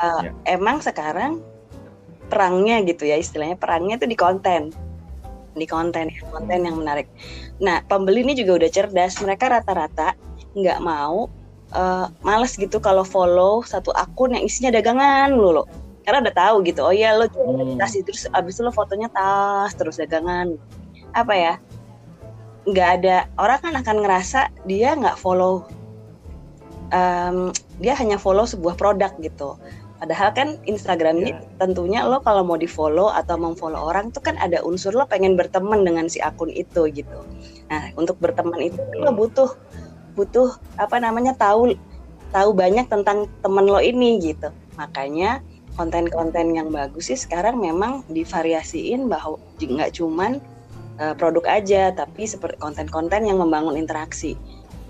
uh, 0.00 0.22
ya. 0.24 0.32
emang 0.58 0.82
sekarang 0.82 1.42
perangnya 2.26 2.80
gitu 2.82 3.06
ya 3.06 3.20
istilahnya 3.20 3.58
perangnya 3.58 4.00
itu 4.00 4.06
di 4.08 4.16
konten. 4.18 4.72
Di 5.54 5.66
konten 5.70 6.10
ya 6.10 6.20
konten 6.30 6.58
yang 6.66 6.76
menarik. 6.80 7.06
Nah 7.62 7.84
pembeli 7.86 8.26
ini 8.26 8.34
juga 8.34 8.64
udah 8.64 8.70
cerdas. 8.70 9.20
Mereka 9.22 9.46
rata-rata 9.46 10.18
nggak 10.54 10.80
mau 10.82 11.30
uh, 11.74 12.06
males 12.22 12.54
gitu 12.58 12.78
kalau 12.82 13.06
follow 13.06 13.62
satu 13.62 13.94
akun 13.94 14.34
yang 14.34 14.42
isinya 14.42 14.74
dagangan 14.74 15.30
loh. 15.34 15.68
Karena 16.04 16.20
udah 16.20 16.34
tahu 16.36 16.54
gitu 16.68 16.84
oh 16.84 16.92
iya 16.92 17.16
lo 17.16 17.30
hmm. 17.30 17.80
tas 17.80 17.96
terus 17.96 18.28
abis 18.28 18.60
itu 18.60 18.62
lo 18.66 18.72
fotonya 18.74 19.08
tas 19.08 19.72
terus 19.78 19.96
dagangan. 20.00 20.58
Apa 21.14 21.34
ya? 21.36 21.54
Nggak 22.66 22.88
ada. 23.00 23.16
Orang 23.38 23.60
kan 23.62 23.74
akan 23.78 23.96
ngerasa 24.02 24.40
dia 24.66 24.96
nggak 24.98 25.16
follow 25.20 25.64
um, 26.94 27.50
dia 27.82 27.94
hanya 27.98 28.18
follow 28.20 28.46
sebuah 28.46 28.78
produk 28.78 29.12
gitu 29.22 29.58
Padahal 30.04 30.36
kan 30.36 30.48
Instagram 30.68 31.24
ini 31.24 31.32
yeah. 31.32 31.56
tentunya 31.56 32.04
lo 32.04 32.20
kalau 32.20 32.44
mau 32.44 32.60
di 32.60 32.68
follow 32.68 33.08
atau 33.08 33.40
memfollow 33.40 33.88
orang 33.88 34.12
tuh 34.12 34.20
kan 34.20 34.36
ada 34.36 34.60
unsur 34.60 34.92
lo 34.92 35.08
pengen 35.08 35.32
berteman 35.32 35.80
dengan 35.80 36.12
si 36.12 36.20
akun 36.20 36.52
itu 36.52 36.92
gitu. 36.92 37.24
Nah 37.72 37.88
untuk 37.96 38.20
berteman 38.20 38.68
itu 38.68 38.76
lo 39.00 39.16
butuh 39.16 39.56
butuh 40.12 40.60
apa 40.76 41.00
namanya 41.00 41.32
tahu 41.32 41.72
tahu 42.36 42.52
banyak 42.52 42.84
tentang 42.92 43.32
temen 43.40 43.64
lo 43.64 43.80
ini 43.80 44.20
gitu. 44.20 44.52
Makanya 44.76 45.40
konten-konten 45.72 46.52
yang 46.52 46.68
bagus 46.68 47.08
sih 47.08 47.16
sekarang 47.16 47.56
memang 47.56 48.04
divariasiin 48.12 49.08
bahwa 49.08 49.40
nggak 49.56 49.96
cuman 49.96 50.36
uh, 51.00 51.16
produk 51.16 51.48
aja 51.48 51.96
tapi 51.96 52.28
seperti 52.28 52.60
konten-konten 52.60 53.24
yang 53.24 53.40
membangun 53.40 53.80
interaksi 53.80 54.36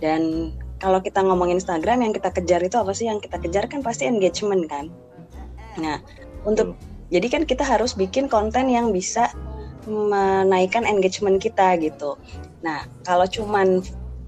dan 0.02 0.50
kalau 0.85 1.00
kita 1.00 1.25
ngomong 1.25 1.49
Instagram 1.49 2.05
yang 2.05 2.12
kita 2.12 2.29
kejar 2.29 2.61
itu 2.61 2.76
apa 2.76 2.93
sih? 2.93 3.09
Yang 3.09 3.25
kita 3.25 3.41
kejar 3.41 3.64
kan 3.73 3.81
pasti 3.81 4.05
engagement 4.05 4.69
kan? 4.69 4.93
Nah 5.81 6.05
untuk 6.45 6.76
hmm. 6.76 7.09
jadi 7.09 7.26
kan 7.33 7.43
kita 7.49 7.64
harus 7.64 7.97
bikin 7.97 8.29
konten 8.29 8.69
yang 8.69 8.93
bisa 8.93 9.33
menaikkan 9.88 10.85
engagement 10.85 11.41
kita 11.41 11.81
gitu. 11.81 12.21
Nah 12.61 12.85
kalau 13.09 13.25
cuman 13.25 13.81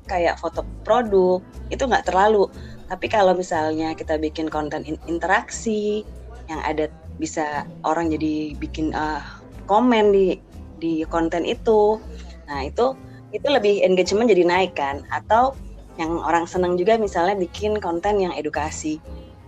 kayak 0.09 0.41
foto 0.41 0.65
produk 0.81 1.45
itu 1.69 1.85
nggak 1.85 2.09
terlalu. 2.09 2.49
Tapi 2.89 3.05
kalau 3.13 3.37
misalnya 3.37 3.93
kita 3.93 4.17
bikin 4.17 4.49
konten 4.49 4.81
interaksi 5.05 6.09
yang 6.49 6.65
ada 6.65 6.89
bisa 7.21 7.69
orang 7.85 8.09
jadi 8.09 8.57
bikin 8.57 8.97
uh, 8.97 9.21
komen 9.69 10.09
di 10.09 10.41
di 10.81 11.05
konten 11.05 11.45
itu 11.45 12.01
nah 12.49 12.63
itu 12.65 12.97
itu 13.35 13.45
lebih 13.45 13.85
engagement 13.85 14.33
jadi 14.33 14.49
naik 14.49 14.73
kan? 14.73 15.05
Atau 15.13 15.53
yang 15.97 16.21
orang 16.21 16.45
senang 16.45 16.77
juga 16.77 17.01
misalnya 17.01 17.37
bikin 17.37 17.81
konten 17.81 18.21
yang 18.21 18.33
edukasi. 18.37 19.01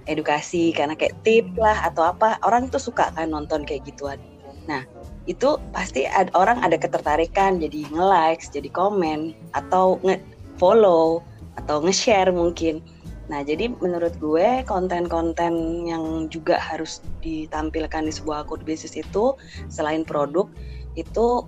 Edukasi 0.09 0.73
karena 0.73 0.97
kayak 0.97 1.21
tip 1.21 1.45
lah 1.61 1.85
atau 1.85 2.09
apa 2.09 2.41
orang 2.49 2.73
tuh 2.73 2.81
suka 2.81 3.13
kan 3.13 3.29
nonton 3.29 3.69
kayak 3.69 3.85
gituan. 3.85 4.17
Nah 4.65 4.89
itu 5.29 5.61
pasti 5.77 6.09
ada, 6.09 6.33
orang 6.33 6.65
ada 6.65 6.81
ketertarikan 6.81 7.61
jadi 7.61 7.85
nge-likes 7.93 8.49
jadi 8.49 8.73
komen 8.73 9.37
atau 9.53 10.01
nge-follow 10.01 11.21
atau 11.61 11.85
nge-share 11.85 12.33
mungkin. 12.33 12.81
Nah, 13.29 13.45
jadi 13.45 13.69
menurut 13.69 14.17
gue 14.17 14.65
konten-konten 14.65 15.85
yang 15.85 16.33
juga 16.33 16.57
harus 16.57 17.05
ditampilkan 17.21 18.09
di 18.09 18.13
sebuah 18.13 18.49
akun 18.49 18.65
bisnis 18.65 18.97
itu 18.97 19.37
selain 19.69 20.01
produk 20.01 20.49
itu 20.97 21.45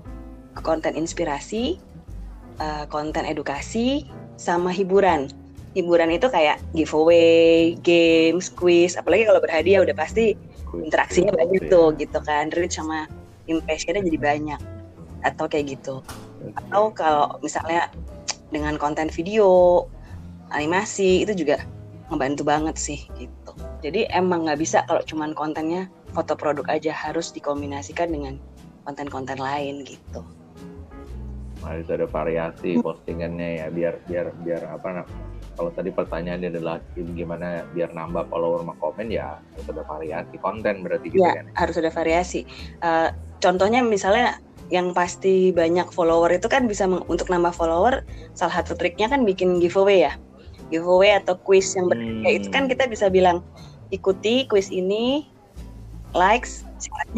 konten 0.60 0.92
inspirasi, 0.92 1.80
uh, 2.60 2.84
konten 2.92 3.24
edukasi, 3.24 4.04
sama 4.40 4.72
hiburan. 4.72 5.28
Hiburan 5.76 6.08
itu 6.16 6.32
kayak 6.32 6.64
giveaway, 6.72 7.76
games, 7.84 8.48
quiz, 8.48 8.96
apalagi 8.96 9.28
kalau 9.28 9.44
berhadiah 9.44 9.84
udah 9.84 9.92
pasti 9.92 10.32
interaksinya 10.72 11.36
banyak 11.36 11.68
tuh 11.68 11.92
gitu 12.00 12.18
kan, 12.24 12.48
reach 12.56 12.80
sama 12.80 13.04
impressionnya 13.44 14.00
jadi 14.00 14.18
banyak 14.18 14.60
atau 15.20 15.44
kayak 15.44 15.76
gitu. 15.76 16.00
Atau 16.56 16.96
kalau 16.96 17.36
misalnya 17.44 17.92
dengan 18.48 18.80
konten 18.80 19.12
video 19.12 19.84
animasi 20.50 21.22
itu 21.22 21.44
juga 21.44 21.62
ngebantu 22.10 22.42
banget 22.42 22.80
sih 22.80 23.06
gitu. 23.20 23.52
Jadi 23.84 24.10
emang 24.10 24.48
nggak 24.48 24.58
bisa 24.58 24.82
kalau 24.88 25.04
cuman 25.04 25.36
kontennya 25.36 25.86
foto 26.10 26.34
produk 26.34 26.66
aja 26.66 26.90
harus 26.90 27.30
dikombinasikan 27.30 28.10
dengan 28.10 28.34
konten-konten 28.82 29.38
lain 29.38 29.86
gitu. 29.86 30.24
Harus 31.60 31.86
ada 31.92 32.06
variasi 32.08 32.80
postingannya 32.80 33.60
ya 33.60 33.66
biar 33.68 33.94
biar 34.08 34.26
biar 34.40 34.62
apa 34.72 35.04
kalau 35.60 35.70
tadi 35.76 35.92
pertanyaannya 35.92 36.56
adalah 36.56 36.80
gimana 36.96 37.68
biar 37.76 37.92
nambah 37.92 38.32
follower 38.32 38.64
sama 38.64 38.74
komen 38.80 39.12
ya 39.12 39.36
harus 39.36 39.66
ada 39.68 39.84
variasi 39.84 40.36
konten 40.40 40.80
berarti 40.80 41.06
gitu 41.12 41.20
ya, 41.20 41.44
kan? 41.44 41.46
harus 41.52 41.76
ada 41.76 41.92
variasi. 41.92 42.48
Uh, 42.80 43.12
contohnya 43.44 43.84
misalnya 43.84 44.40
yang 44.70 44.94
pasti 44.94 45.50
banyak 45.50 45.90
follower 45.90 46.30
itu 46.30 46.46
kan 46.46 46.70
bisa 46.70 46.86
untuk 46.86 47.26
nambah 47.26 47.50
follower 47.50 48.06
salah 48.38 48.62
satu 48.62 48.78
triknya 48.78 49.10
kan 49.10 49.26
bikin 49.26 49.58
giveaway 49.58 50.06
ya 50.06 50.14
giveaway 50.70 51.18
atau 51.18 51.34
quiz 51.34 51.74
yang 51.74 51.90
berbeda 51.90 52.30
hmm. 52.30 52.38
itu 52.38 52.48
kan 52.54 52.70
kita 52.70 52.86
bisa 52.86 53.10
bilang 53.10 53.42
ikuti 53.90 54.46
quiz 54.46 54.70
ini 54.70 55.26
likes 56.14 56.62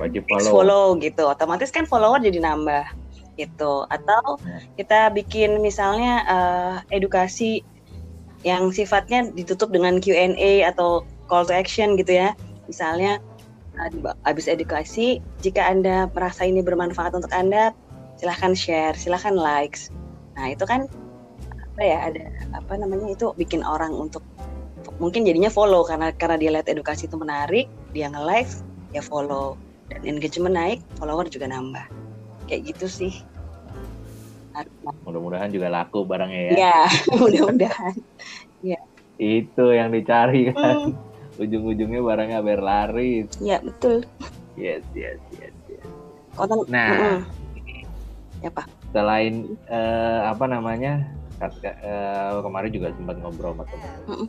wajib 0.01 0.25
follow. 0.27 0.51
follow 0.51 0.85
gitu 0.99 1.29
otomatis 1.29 1.69
kan 1.69 1.85
follower 1.85 2.19
jadi 2.19 2.41
nambah 2.41 2.89
gitu. 3.37 3.87
Atau 3.89 4.39
ya. 4.43 4.59
kita 4.81 5.01
bikin 5.13 5.61
misalnya 5.61 6.25
uh, 6.29 6.75
edukasi 6.93 7.65
yang 8.43 8.75
sifatnya 8.75 9.31
ditutup 9.33 9.71
dengan 9.71 10.03
Q&A 10.03 10.67
atau 10.67 11.07
call 11.31 11.47
to 11.47 11.55
action 11.55 11.95
gitu 11.95 12.19
ya. 12.19 12.35
Misalnya 12.67 13.23
uh, 13.79 14.15
habis 14.27 14.51
edukasi 14.51 15.23
jika 15.41 15.65
anda 15.65 16.11
merasa 16.13 16.45
ini 16.45 16.61
bermanfaat 16.61 17.15
untuk 17.17 17.33
anda 17.33 17.73
silahkan 18.19 18.53
share 18.53 18.95
silahkan 18.95 19.35
likes. 19.35 19.89
Nah 20.37 20.53
itu 20.53 20.65
kan 20.67 20.87
apa 21.49 21.81
ya 21.83 21.99
ada 22.13 22.29
apa 22.53 22.77
namanya 22.77 23.17
itu 23.17 23.33
bikin 23.41 23.65
orang 23.65 23.97
untuk 23.97 24.21
mungkin 25.01 25.25
jadinya 25.25 25.49
follow 25.49 25.87
karena 25.89 26.13
karena 26.13 26.37
dia 26.37 26.51
lihat 26.53 26.69
edukasi 26.69 27.09
itu 27.09 27.17
menarik 27.17 27.67
dia 27.97 28.13
nge-like 28.13 28.51
ya 28.93 29.01
follow. 29.01 29.57
Dan 29.93 30.09
engagement 30.09 30.57
naik 30.57 30.81
follower 30.97 31.29
juga 31.29 31.53
nambah 31.53 32.02
kayak 32.53 32.77
gitu 32.77 32.87
sih. 32.93 33.13
Mudah-mudahan 35.09 35.49
juga 35.49 35.73
laku 35.73 36.05
barangnya 36.05 36.53
ya. 36.53 36.55
Ya 36.69 36.81
mudah-mudahan. 37.25 37.97
Ya 38.61 38.77
itu 39.17 39.65
yang 39.73 39.89
dicari 39.89 40.53
kan. 40.53 40.93
Hmm. 40.93 40.93
ujung-ujungnya 41.41 42.05
barangnya 42.05 42.45
berlaris 42.45 43.25
ya 43.41 43.57
betul. 43.65 44.05
Yes 44.53 44.85
yes 44.93 45.17
yes, 45.41 45.57
yes. 45.65 45.81
Konten, 46.37 46.69
nah. 46.69 46.93
Mm 46.93 47.65
-mm. 47.65 48.45
ya 48.45 48.51
pak. 48.53 48.69
Selain 48.93 49.57
uh, 49.73 50.29
apa 50.29 50.45
namanya 50.45 51.09
uh, 51.41 52.45
kemarin 52.45 52.69
juga 52.69 52.93
sempat 52.93 53.17
ngobrol 53.25 53.57
sama 53.57 53.65
teman 53.65 53.91
Mm-mm. 54.13 54.29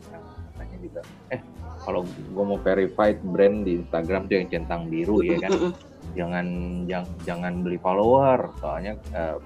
nanya 0.56 0.78
juga 0.80 1.00
eh 1.28 1.40
kalau 1.84 2.08
gue 2.08 2.44
mau 2.48 2.56
verified 2.64 3.20
brand 3.20 3.68
di 3.68 3.84
Instagram 3.84 4.24
tuh 4.24 4.34
yang 4.40 4.48
centang 4.48 4.88
biru 4.88 5.20
ya 5.20 5.36
kan? 5.44 5.52
Mm-mm. 5.52 5.72
Jangan 6.14 6.46
jangan 6.86 7.10
jangan 7.26 7.52
beli 7.62 7.78
follower 7.78 8.50
soalnya 8.62 8.94
uh, 9.14 9.38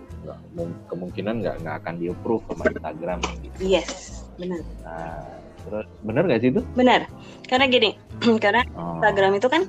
kemungkinan 0.93 1.41
nggak 1.41 1.57
nggak 1.65 1.77
akan 1.85 1.95
di 1.97 2.13
approve 2.13 2.45
sama 2.49 2.65
Instagram 2.69 3.19
gitu. 3.41 3.57
Yes, 3.61 4.23
benar. 4.37 4.61
Nah, 4.85 5.25
terus 5.65 5.87
bener 6.05 6.23
nggak 6.29 6.41
sih 6.45 6.51
itu? 6.53 6.61
Benar. 6.77 7.01
Karena 7.49 7.65
gini, 7.69 7.91
karena 8.45 8.63
Oh. 8.77 8.99
Instagram 9.01 9.33
itu 9.41 9.49
kan 9.49 9.63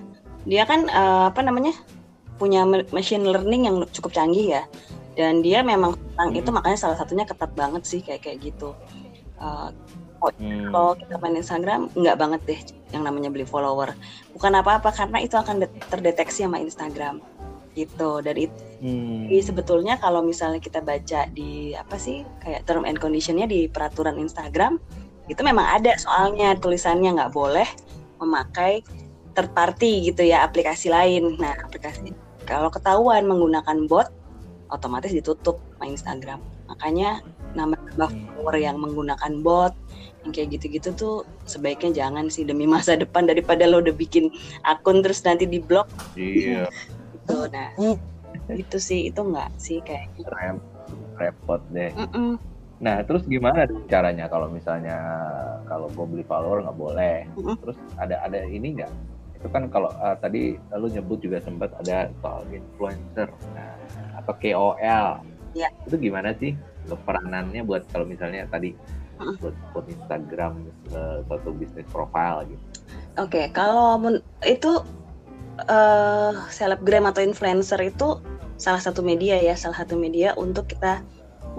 dia 0.43 0.63
kan 0.67 0.87
eh, 0.87 1.23
apa 1.31 1.41
namanya 1.43 1.73
punya 2.39 2.63
machine 2.95 3.27
learning 3.27 3.67
yang 3.67 3.75
cukup 3.91 4.15
canggih 4.15 4.59
ya 4.59 4.63
dan 5.19 5.43
dia 5.43 5.59
memang 5.59 5.95
tentang 5.95 6.29
Hmm. 6.31 6.39
itu 6.39 6.49
makanya 6.55 6.77
salah 6.79 6.95
satunya 6.95 7.27
ketat 7.27 7.51
banget 7.51 7.83
sih 7.83 7.99
kayak 7.99 8.23
kayak 8.23 8.39
gitu 8.43 8.71
Eh, 9.39 9.69
Hmm. 10.35 10.67
kalau 10.75 10.91
kita 10.99 11.15
main 11.23 11.39
Instagram 11.39 11.87
nggak 11.95 12.17
banget 12.19 12.41
deh 12.43 12.59
yang 12.89 13.05
namanya 13.05 13.29
beli 13.29 13.45
follower 13.45 13.93
bukan 14.33 14.51
apa-apa 14.57 14.89
karena 14.91 15.21
itu 15.21 15.37
akan 15.37 15.61
de- 15.61 15.73
terdeteksi 15.89 16.45
sama 16.45 16.57
Instagram 16.57 17.21
gitu 17.77 18.19
dari 18.19 18.49
Hmm. 18.79 19.27
Jadi 19.27 19.43
sebetulnya 19.43 19.99
kalau 19.99 20.23
misalnya 20.23 20.63
kita 20.63 20.79
baca 20.79 21.27
di 21.35 21.75
apa 21.75 21.99
sih 21.99 22.23
kayak 22.39 22.63
term 22.63 22.87
and 22.87 22.95
conditionnya 22.95 23.43
di 23.43 23.67
peraturan 23.67 24.15
Instagram 24.15 24.79
itu 25.27 25.43
memang 25.43 25.67
ada 25.67 25.99
soalnya 25.99 26.55
tulisannya 26.55 27.11
nggak 27.11 27.35
boleh 27.35 27.67
memakai 28.23 28.79
third 29.35 29.51
party 29.51 30.07
gitu 30.07 30.23
ya 30.23 30.47
aplikasi 30.47 30.87
lain. 30.87 31.35
Nah 31.35 31.59
aplikasi 31.59 32.15
kalau 32.47 32.71
ketahuan 32.71 33.27
menggunakan 33.27 33.83
bot 33.83 34.07
otomatis 34.71 35.11
ditutup 35.11 35.59
sama 35.75 35.91
Instagram. 35.91 36.39
Makanya 36.71 37.19
nambah-nambah 37.59 38.09
Hmm. 38.15 38.23
follower 38.31 38.55
yang 38.63 38.79
menggunakan 38.79 39.43
bot 39.43 39.75
yang 40.29 40.33
kayak 40.37 40.61
gitu-gitu 40.61 40.89
tuh 40.93 41.15
sebaiknya 41.49 42.05
jangan 42.05 42.29
sih 42.29 42.45
demi 42.45 42.69
masa 42.69 42.93
depan 42.93 43.25
daripada 43.25 43.65
lo 43.65 43.81
udah 43.81 43.97
bikin 43.97 44.29
akun 44.61 45.01
terus 45.01 45.25
nanti 45.25 45.49
di 45.49 45.57
blok 45.57 45.89
Iya, 46.13 46.69
gitu. 47.17 47.49
Nah 47.49 47.73
itu 48.53 48.77
sih 48.77 49.09
itu 49.09 49.17
nggak 49.17 49.49
sih 49.57 49.81
kayak 49.81 50.13
rem- 50.29 50.65
repot 51.17 51.61
deh. 51.73 51.89
Mm-mm. 51.97 52.37
Nah, 52.79 53.03
terus 53.03 53.27
gimana 53.27 53.67
caranya 53.91 54.31
kalau 54.31 54.47
misalnya 54.47 54.95
kalau 55.67 55.91
gue 55.91 56.05
beli 56.05 56.23
follower 56.23 56.63
nggak 56.63 56.77
boleh? 56.77 57.17
Mm-mm. 57.33 57.57
Terus 57.59 57.77
ada 57.97 58.21
ada 58.21 58.45
ini 58.45 58.77
nggak? 58.77 58.91
Itu 59.41 59.47
kan 59.49 59.67
kalau 59.73 59.89
uh, 59.97 60.15
tadi 60.21 60.55
lu 60.77 60.87
nyebut 60.87 61.19
juga 61.19 61.41
sempat 61.41 61.73
ada 61.81 62.13
soal 62.21 62.45
influencer 62.53 63.27
nah, 63.57 63.75
atau 64.21 64.33
KOL. 64.37 65.09
Iya. 65.57 65.69
Itu 65.89 65.97
gimana 65.97 66.31
sih 66.37 66.53
peranannya 66.85 67.65
buat 67.65 67.89
kalau 67.89 68.05
misalnya 68.05 68.45
tadi. 68.47 68.77
Buat, 69.19 69.55
buat 69.75 69.85
Instagram 69.91 70.63
uh, 70.95 71.21
suatu 71.27 71.51
bisnis 71.55 71.85
profile 71.91 72.47
gitu? 72.47 72.63
Oke, 73.19 73.51
kalau 73.51 73.99
men- 73.99 74.25
itu 74.47 74.81
eh 75.59 76.33
selebgram 76.47 77.03
atau 77.11 77.19
influencer 77.19 77.83
itu 77.83 78.23
salah 78.55 78.79
satu 78.79 79.03
media 79.03 79.35
ya, 79.43 79.59
salah 79.59 79.83
satu 79.83 79.99
media 79.99 80.31
untuk 80.39 80.71
kita 80.71 81.03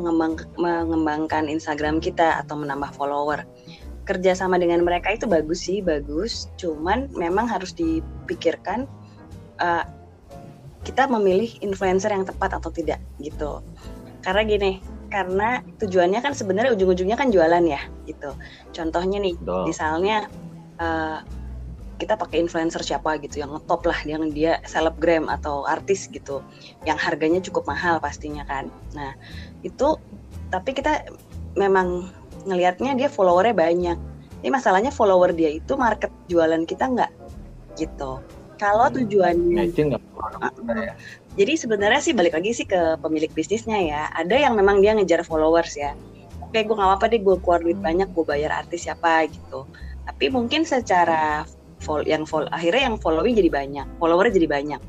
mengembang 0.01 0.41
mengembangkan 0.57 1.53
Instagram 1.53 2.01
kita 2.01 2.41
atau 2.41 2.57
menambah 2.57 2.97
follower. 2.97 3.45
Kerjasama 4.09 4.57
dengan 4.57 4.81
mereka 4.83 5.13
itu 5.13 5.29
bagus 5.29 5.69
sih, 5.69 5.85
bagus. 5.85 6.49
Cuman 6.57 7.13
memang 7.13 7.45
harus 7.45 7.77
dipikirkan 7.77 8.89
eh, 9.61 9.85
kita 10.81 11.05
memilih 11.05 11.53
influencer 11.61 12.09
yang 12.09 12.25
tepat 12.25 12.57
atau 12.57 12.73
tidak 12.73 13.05
gitu. 13.21 13.61
Karena 14.25 14.49
gini, 14.49 14.81
karena 15.11 15.61
tujuannya 15.83 16.23
kan 16.23 16.33
sebenarnya 16.33 16.73
ujung-ujungnya 16.79 17.19
kan 17.19 17.35
jualan 17.35 17.65
ya, 17.67 17.83
gitu. 18.07 18.31
Contohnya 18.71 19.19
nih, 19.19 19.35
Betul. 19.43 19.63
misalnya 19.69 20.31
eh, 20.81 21.19
kita 22.01 22.17
pakai 22.17 22.41
influencer 22.41 22.81
siapa 22.81 23.21
gitu 23.21 23.45
yang 23.45 23.53
ngetop 23.53 23.85
lah 23.85 24.01
yang 24.09 24.33
dia 24.33 24.57
selebgram 24.65 25.29
atau 25.29 25.69
artis 25.69 26.09
gitu 26.09 26.41
yang 26.89 26.97
harganya 26.97 27.45
cukup 27.45 27.69
mahal 27.69 28.01
pastinya 28.01 28.41
kan 28.49 28.73
nah 28.97 29.13
itu 29.61 30.01
tapi 30.49 30.73
kita 30.73 31.05
memang 31.61 32.09
ngelihatnya 32.49 32.97
dia 32.97 33.13
followernya 33.13 33.53
banyak 33.53 33.99
ini 34.41 34.49
masalahnya 34.49 34.89
follower 34.89 35.37
dia 35.37 35.53
itu 35.53 35.77
market 35.77 36.09
jualan 36.33 36.65
kita 36.65 36.89
nggak 36.89 37.13
gitu 37.77 38.25
kalau 38.57 38.89
Hmm. 38.89 38.97
tujuannya 39.05 39.69
Matching 39.69 39.93
nggak 39.93 40.03
ya? 40.73 40.93
Jadi 41.39 41.55
sebenarnya 41.55 42.01
sih 42.03 42.15
balik 42.17 42.35
lagi 42.35 42.51
sih 42.51 42.67
ke 42.67 42.99
pemilik 42.99 43.31
bisnisnya 43.31 43.79
ya. 43.79 44.03
Ada 44.19 44.51
yang 44.51 44.59
memang 44.59 44.83
dia 44.83 44.99
ngejar 44.99 45.23
followers 45.23 45.79
ya. 45.79 45.95
Oke, 46.43 46.67
gue 46.67 46.75
nggak 46.75 46.89
apa-apa 46.91 47.07
deh, 47.07 47.23
gue 47.23 47.37
keluar 47.39 47.63
duit 47.63 47.79
banyak, 47.79 48.11
gue 48.11 48.25
bayar 48.27 48.67
artis 48.67 48.91
siapa 48.91 49.31
gitu. 49.31 49.63
Tapi 50.03 50.27
mungkin 50.27 50.67
secara 50.67 51.47
follow 51.79 52.03
yang 52.03 52.27
follow 52.27 52.51
akhirnya 52.51 52.91
yang 52.91 52.97
following 52.99 53.39
jadi 53.39 53.47
banyak, 53.47 53.87
followernya 54.03 54.35
jadi 54.35 54.49
banyak. 54.51 54.81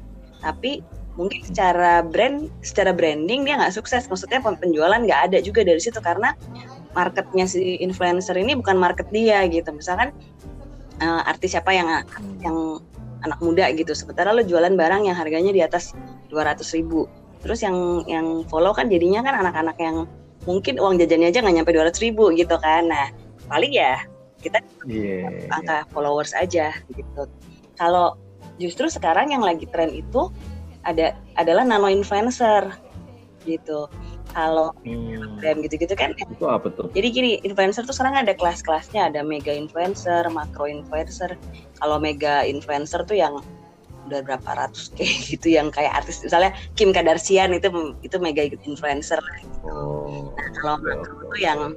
Tapi 0.41 0.81
mungkin 1.13 1.45
secara 1.45 2.01
brand, 2.01 2.49
secara 2.65 2.89
branding 2.89 3.45
dia 3.45 3.61
nggak 3.61 3.77
sukses. 3.77 4.09
Maksudnya 4.09 4.41
pen- 4.41 4.57
penjualan 4.57 4.97
nggak 4.97 5.21
ada 5.29 5.37
juga 5.45 5.61
dari 5.61 5.77
situ 5.77 6.01
karena 6.01 6.33
marketnya 6.97 7.45
si 7.45 7.77
influencer 7.77 8.33
ini 8.33 8.57
bukan 8.57 8.81
market 8.81 9.05
dia 9.13 9.45
gitu. 9.45 9.69
Misalkan 9.69 10.09
eh, 10.97 11.21
artis 11.29 11.53
siapa 11.53 11.69
yang 11.69 12.01
yang 12.41 12.81
anak 13.21 13.37
muda 13.37 13.69
gitu 13.77 13.93
sementara 13.93 14.33
lo 14.33 14.41
jualan 14.41 14.73
barang 14.73 15.05
yang 15.05 15.13
harganya 15.13 15.53
di 15.53 15.61
atas 15.61 15.93
200 16.31 16.63
ribu 16.79 17.05
terus 17.43 17.59
yang 17.61 18.01
yang 18.07 18.47
follow 18.47 18.71
kan 18.71 18.87
jadinya 18.87 19.21
kan 19.21 19.43
anak-anak 19.45 19.77
yang 19.77 20.07
mungkin 20.47 20.79
uang 20.81 20.97
jajannya 20.97 21.29
aja 21.29 21.43
nggak 21.43 21.55
nyampe 21.61 21.71
200 21.75 21.93
ribu 22.01 22.31
gitu 22.33 22.55
kan 22.57 22.87
nah 22.89 23.11
paling 23.45 23.69
ya 23.75 24.01
kita 24.41 24.57
Iya. 24.89 25.51
angka 25.53 25.85
followers 25.93 26.33
aja 26.33 26.73
gitu 26.95 27.29
kalau 27.77 28.17
justru 28.57 28.89
sekarang 28.89 29.29
yang 29.33 29.45
lagi 29.45 29.69
tren 29.69 29.93
itu 29.93 30.33
ada 30.81 31.13
adalah 31.37 31.61
nano 31.61 31.85
influencer 31.89 32.73
gitu 33.45 33.85
kalau 34.31 34.71
Hmm. 34.87 35.59
gitu-gitu 35.59 35.91
kan 35.97 36.15
Itu 36.15 36.47
apa 36.47 36.71
tuh? 36.71 36.87
jadi 36.95 37.07
gini, 37.11 37.31
influencer 37.43 37.83
tuh 37.83 37.91
sekarang 37.91 38.23
ada 38.23 38.31
kelas-kelasnya, 38.31 39.11
ada 39.11 39.25
mega 39.25 39.51
influencer, 39.51 40.23
makro 40.31 40.69
influencer. 40.69 41.35
Kalau 41.81 41.97
mega 41.99 42.45
influencer 42.47 43.03
tuh 43.03 43.17
yang 43.19 43.41
udah 44.11 44.21
berapa 44.27 44.49
ratus 44.51 44.91
kayak 44.93 45.15
gitu 45.31 45.47
yang 45.55 45.71
kayak 45.71 46.03
artis 46.03 46.19
misalnya 46.19 46.51
Kim 46.75 46.91
Kardashian 46.91 47.55
itu 47.55 47.71
itu 48.03 48.15
mega 48.19 48.43
influencer. 48.43 49.23
Oh. 49.63 50.29
Nah, 50.35 50.49
kalau 50.59 50.75
makro 50.83 51.31
tuh 51.31 51.39
yang 51.39 51.73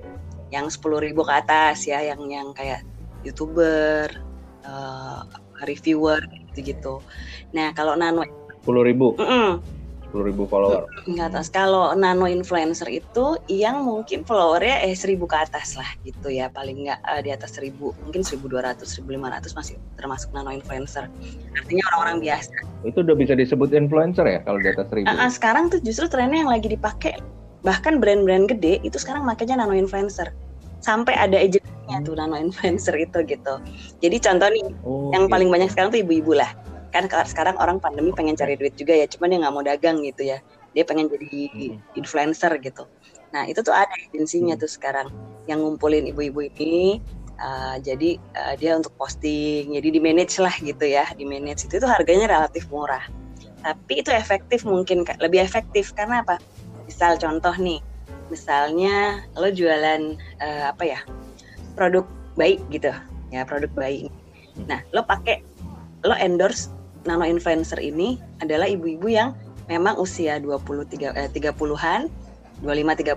yang 0.51 0.67
10.000 0.71 1.03
ribu 1.03 1.23
ke 1.27 1.33
atas 1.35 1.87
ya, 1.87 1.99
yang 2.03 2.21
yang 2.31 2.55
kayak 2.55 2.87
youtuber, 3.27 4.07
eh, 4.63 5.21
reviewer 5.67 6.21
gitu-gitu. 6.53 7.03
Nah 7.55 7.75
kalau 7.75 7.99
nano, 7.99 8.23
Sepuluh 8.63 8.87
ribu, 8.87 9.13
mm-mm, 9.21 9.61
sepuluh 10.15 10.31
ribu 10.31 10.47
follower. 10.47 10.87
ke 11.03 11.19
atas. 11.19 11.51
Kalau 11.51 11.91
nano 11.99 12.31
influencer 12.31 12.87
itu 12.87 13.35
yang 13.51 13.83
mungkin 13.83 14.23
followernya 14.23 14.87
eh 14.87 14.95
1000 14.95 15.27
ke 15.27 15.35
atas 15.35 15.75
lah 15.75 15.91
gitu 16.07 16.31
ya 16.31 16.47
paling 16.55 16.87
nggak 16.87 17.03
eh, 17.03 17.21
di 17.27 17.31
atas 17.35 17.59
1000 17.59 17.75
mungkin 17.75 18.23
1200 18.23 18.87
1500 18.87 19.59
masih 19.59 19.75
termasuk 19.99 20.31
nano 20.31 20.55
influencer 20.55 21.11
artinya 21.59 21.83
orang-orang 21.91 22.31
biasa. 22.31 22.55
Itu 22.87 23.03
udah 23.03 23.17
bisa 23.19 23.35
disebut 23.35 23.75
influencer 23.75 24.23
ya 24.31 24.39
kalau 24.47 24.63
di 24.63 24.71
atas 24.71 24.87
seribu? 24.87 25.11
Ah, 25.11 25.27
ah, 25.27 25.31
sekarang 25.35 25.75
tuh 25.75 25.83
justru 25.83 26.07
trennya 26.07 26.47
yang 26.47 26.53
lagi 26.55 26.71
dipakai 26.71 27.19
bahkan 27.67 27.99
brand-brand 27.99 28.47
gede 28.47 28.79
itu 28.87 28.95
sekarang 29.03 29.27
makanya 29.27 29.67
nano 29.67 29.75
influencer 29.75 30.31
sampai 30.79 31.19
ada 31.19 31.43
agensinya 31.43 31.99
tuh 32.07 32.15
nano 32.15 32.39
influencer 32.39 32.95
itu 33.03 33.19
gitu. 33.27 33.55
Jadi 33.99 34.17
contoh 34.23 34.47
nih 34.47 34.67
Oh, 34.87 35.11
yang 35.11 35.27
gitu. 35.27 35.35
paling 35.35 35.49
banyak 35.51 35.75
sekarang 35.75 35.91
tuh 35.91 36.07
ibu-ibu 36.07 36.39
lah 36.39 36.55
kan 36.95 37.11
kalau 37.11 37.27
sekarang 37.27 37.59
orang 37.59 37.83
pandemi 37.83 38.15
pengen 38.15 38.39
cari 38.39 38.55
duit 38.55 38.79
juga 38.79 38.95
ya 38.95 39.11
cuman 39.11 39.27
dia 39.35 39.39
nggak 39.43 39.55
mau 39.55 39.65
dagang 39.67 39.99
gitu 40.07 40.23
ya. 40.31 40.39
Dia 40.71 40.87
pengen 40.87 41.11
jadi 41.11 41.51
Hmm. 41.51 41.79
influencer 41.99 42.55
gitu. 42.63 42.87
Nah 43.35 43.51
itu 43.51 43.59
tuh 43.67 43.75
ada 43.75 43.91
agensinya 43.91 44.55
Hmm. 44.55 44.63
tuh 44.63 44.71
sekarang 44.71 45.09
yang 45.51 45.59
ngumpulin 45.59 46.07
ibu-ibu 46.07 46.47
ini 46.55 47.03
uh, 47.43 47.77
jadi 47.83 48.17
uh, 48.39 48.55
dia 48.55 48.79
untuk 48.79 48.95
posting 48.95 49.75
jadi 49.75 49.89
di 49.91 50.01
manage 50.01 50.39
lah 50.39 50.55
gitu 50.63 50.87
ya 50.87 51.05
di 51.19 51.27
manage 51.27 51.67
itu 51.67 51.83
itu 51.83 51.89
harganya 51.91 52.31
relatif 52.31 52.71
murah. 52.71 53.03
Tapi 53.67 54.07
itu 54.07 54.15
efektif 54.15 54.63
mungkin 54.63 55.03
lebih 55.19 55.43
efektif 55.43 55.91
karena 55.99 56.23
apa? 56.23 56.39
Misal 56.87 57.19
contoh 57.19 57.53
nih 57.59 57.83
misalnya 58.33 59.25
lo 59.37 59.49
jualan 59.53 60.17
uh, 60.41 60.65
apa 60.73 60.85
ya 60.85 61.01
produk 61.77 62.07
bayi 62.39 62.61
gitu 62.73 62.91
ya 63.31 63.43
produk 63.45 63.71
bayi 63.77 64.09
nah 64.71 64.81
lo 64.95 65.05
pakai 65.05 65.43
lo 66.07 66.15
endorse 66.17 66.71
nano 67.05 67.25
influencer 67.25 67.81
ini 67.81 68.21
adalah 68.41 68.69
ibu-ibu 68.69 69.09
yang 69.09 69.37
memang 69.69 69.97
usia 69.97 70.37
23 70.41 71.13
eh, 71.17 71.29
30-an 71.33 72.09
25 72.63 72.71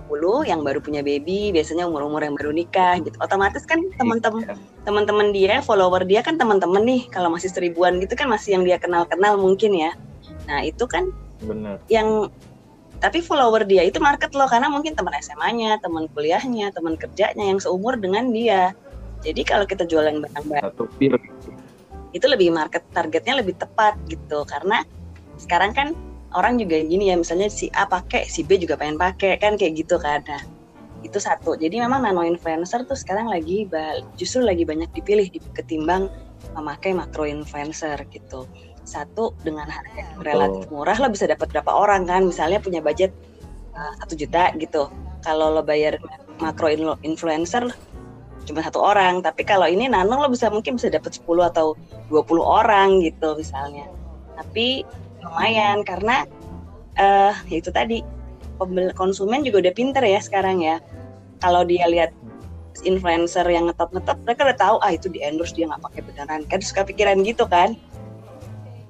30 0.04 0.50
yang 0.50 0.60
baru 0.66 0.82
punya 0.82 1.00
baby 1.00 1.54
biasanya 1.54 1.86
umur-umur 1.86 2.20
yang 2.20 2.34
baru 2.34 2.50
nikah 2.52 2.98
gitu 3.00 3.16
otomatis 3.22 3.64
kan 3.64 3.80
teman-teman 3.96 4.44
Iya. 4.44 4.54
teman-teman 4.84 5.30
dia 5.30 5.62
follower 5.62 6.02
dia 6.04 6.20
kan 6.20 6.36
teman-teman 6.36 6.82
nih 6.84 7.06
kalau 7.08 7.30
masih 7.30 7.48
seribuan 7.48 7.96
gitu 8.02 8.18
kan 8.18 8.26
masih 8.28 8.58
yang 8.58 8.64
dia 8.66 8.76
kenal-kenal 8.82 9.38
mungkin 9.38 9.72
ya 9.72 9.92
nah 10.50 10.60
itu 10.64 10.84
kan 10.90 11.08
Bener. 11.40 11.78
yang 11.86 12.28
tapi 12.98 13.22
follower 13.22 13.62
dia 13.62 13.86
itu 13.86 14.02
market 14.02 14.34
lo 14.34 14.50
karena 14.50 14.66
mungkin 14.66 14.98
teman 14.98 15.14
SMA-nya, 15.22 15.78
teman 15.78 16.10
kuliahnya, 16.10 16.74
teman 16.74 16.98
kerjanya 16.98 17.46
yang 17.46 17.62
seumur 17.62 17.94
dengan 17.94 18.34
dia. 18.34 18.74
Jadi 19.22 19.46
kalau 19.46 19.70
kita 19.70 19.86
jualan 19.86 20.18
barang-barang 20.18 20.74
itu 22.12 22.24
lebih 22.24 22.52
market 22.52 22.84
targetnya 22.92 23.40
lebih 23.40 23.56
tepat 23.58 23.96
gitu. 24.08 24.44
Karena 24.48 24.84
sekarang 25.38 25.72
kan 25.72 25.88
orang 26.36 26.60
juga 26.60 26.80
gini 26.84 27.08
ya 27.12 27.16
misalnya 27.16 27.48
si 27.48 27.72
A 27.72 27.88
pakai 27.88 28.28
si 28.28 28.44
B 28.44 28.60
juga 28.60 28.76
pengen 28.76 29.00
pakai 29.00 29.40
kan 29.40 29.56
kayak 29.56 29.84
gitu 29.84 29.96
kan. 30.00 30.24
Nah 30.28 30.42
itu 31.06 31.18
satu. 31.22 31.54
Jadi 31.54 31.78
memang 31.78 32.02
nano 32.02 32.26
influencer 32.26 32.82
tuh 32.84 32.98
sekarang 32.98 33.30
lagi 33.30 33.68
justru 34.18 34.42
lagi 34.42 34.66
banyak 34.66 34.90
dipilih 34.92 35.30
ketimbang 35.54 36.10
memakai 36.58 36.90
makro 36.94 37.24
influencer 37.28 38.02
gitu. 38.10 38.50
Satu 38.82 39.36
dengan 39.44 39.68
harga 39.68 40.00
yang 40.00 40.20
relatif 40.24 40.64
murah 40.72 40.96
lo 40.96 41.12
bisa 41.12 41.28
dapat 41.28 41.52
berapa 41.52 41.70
orang 41.70 42.08
kan. 42.08 42.26
Misalnya 42.26 42.58
punya 42.58 42.80
budget 42.82 43.12
eh, 43.76 43.92
satu 44.02 44.14
uh, 44.16 44.18
juta 44.18 44.42
gitu. 44.58 44.82
Kalau 45.22 45.54
lo 45.54 45.62
bayar 45.62 46.00
makro 46.42 46.70
influencer 47.04 47.68
cuma 48.48 48.64
satu 48.64 48.80
orang 48.80 49.20
tapi 49.20 49.44
kalau 49.44 49.68
ini 49.68 49.84
nano 49.92 50.16
lo 50.16 50.32
bisa 50.32 50.48
mungkin 50.48 50.80
bisa 50.80 50.88
dapat 50.88 51.20
10 51.20 51.28
atau 51.52 51.76
20 52.08 52.40
orang 52.40 53.04
gitu 53.04 53.36
misalnya. 53.36 53.84
Tapi 54.40 54.88
lumayan 55.20 55.84
karena 55.84 56.24
uh, 56.96 57.36
itu 57.52 57.68
tadi 57.68 58.00
konsumen 58.96 59.44
juga 59.44 59.68
udah 59.68 59.74
pinter 59.76 60.00
ya 60.00 60.18
sekarang 60.24 60.64
ya. 60.64 60.80
Kalau 61.44 61.62
dia 61.68 61.84
lihat 61.86 62.10
influencer 62.86 63.44
yang 63.46 63.68
ngetop 63.68 63.90
ngetop 63.92 64.18
mereka 64.24 64.40
udah 64.48 64.58
tahu 64.58 64.76
ah 64.80 64.90
itu 64.94 65.10
di 65.12 65.20
endorse 65.20 65.52
dia 65.52 65.68
nggak 65.68 65.84
pakai 65.84 66.00
beneran. 66.08 66.40
Kan 66.48 66.64
suka 66.64 66.88
pikiran 66.88 67.20
gitu 67.22 67.44
kan. 67.44 67.76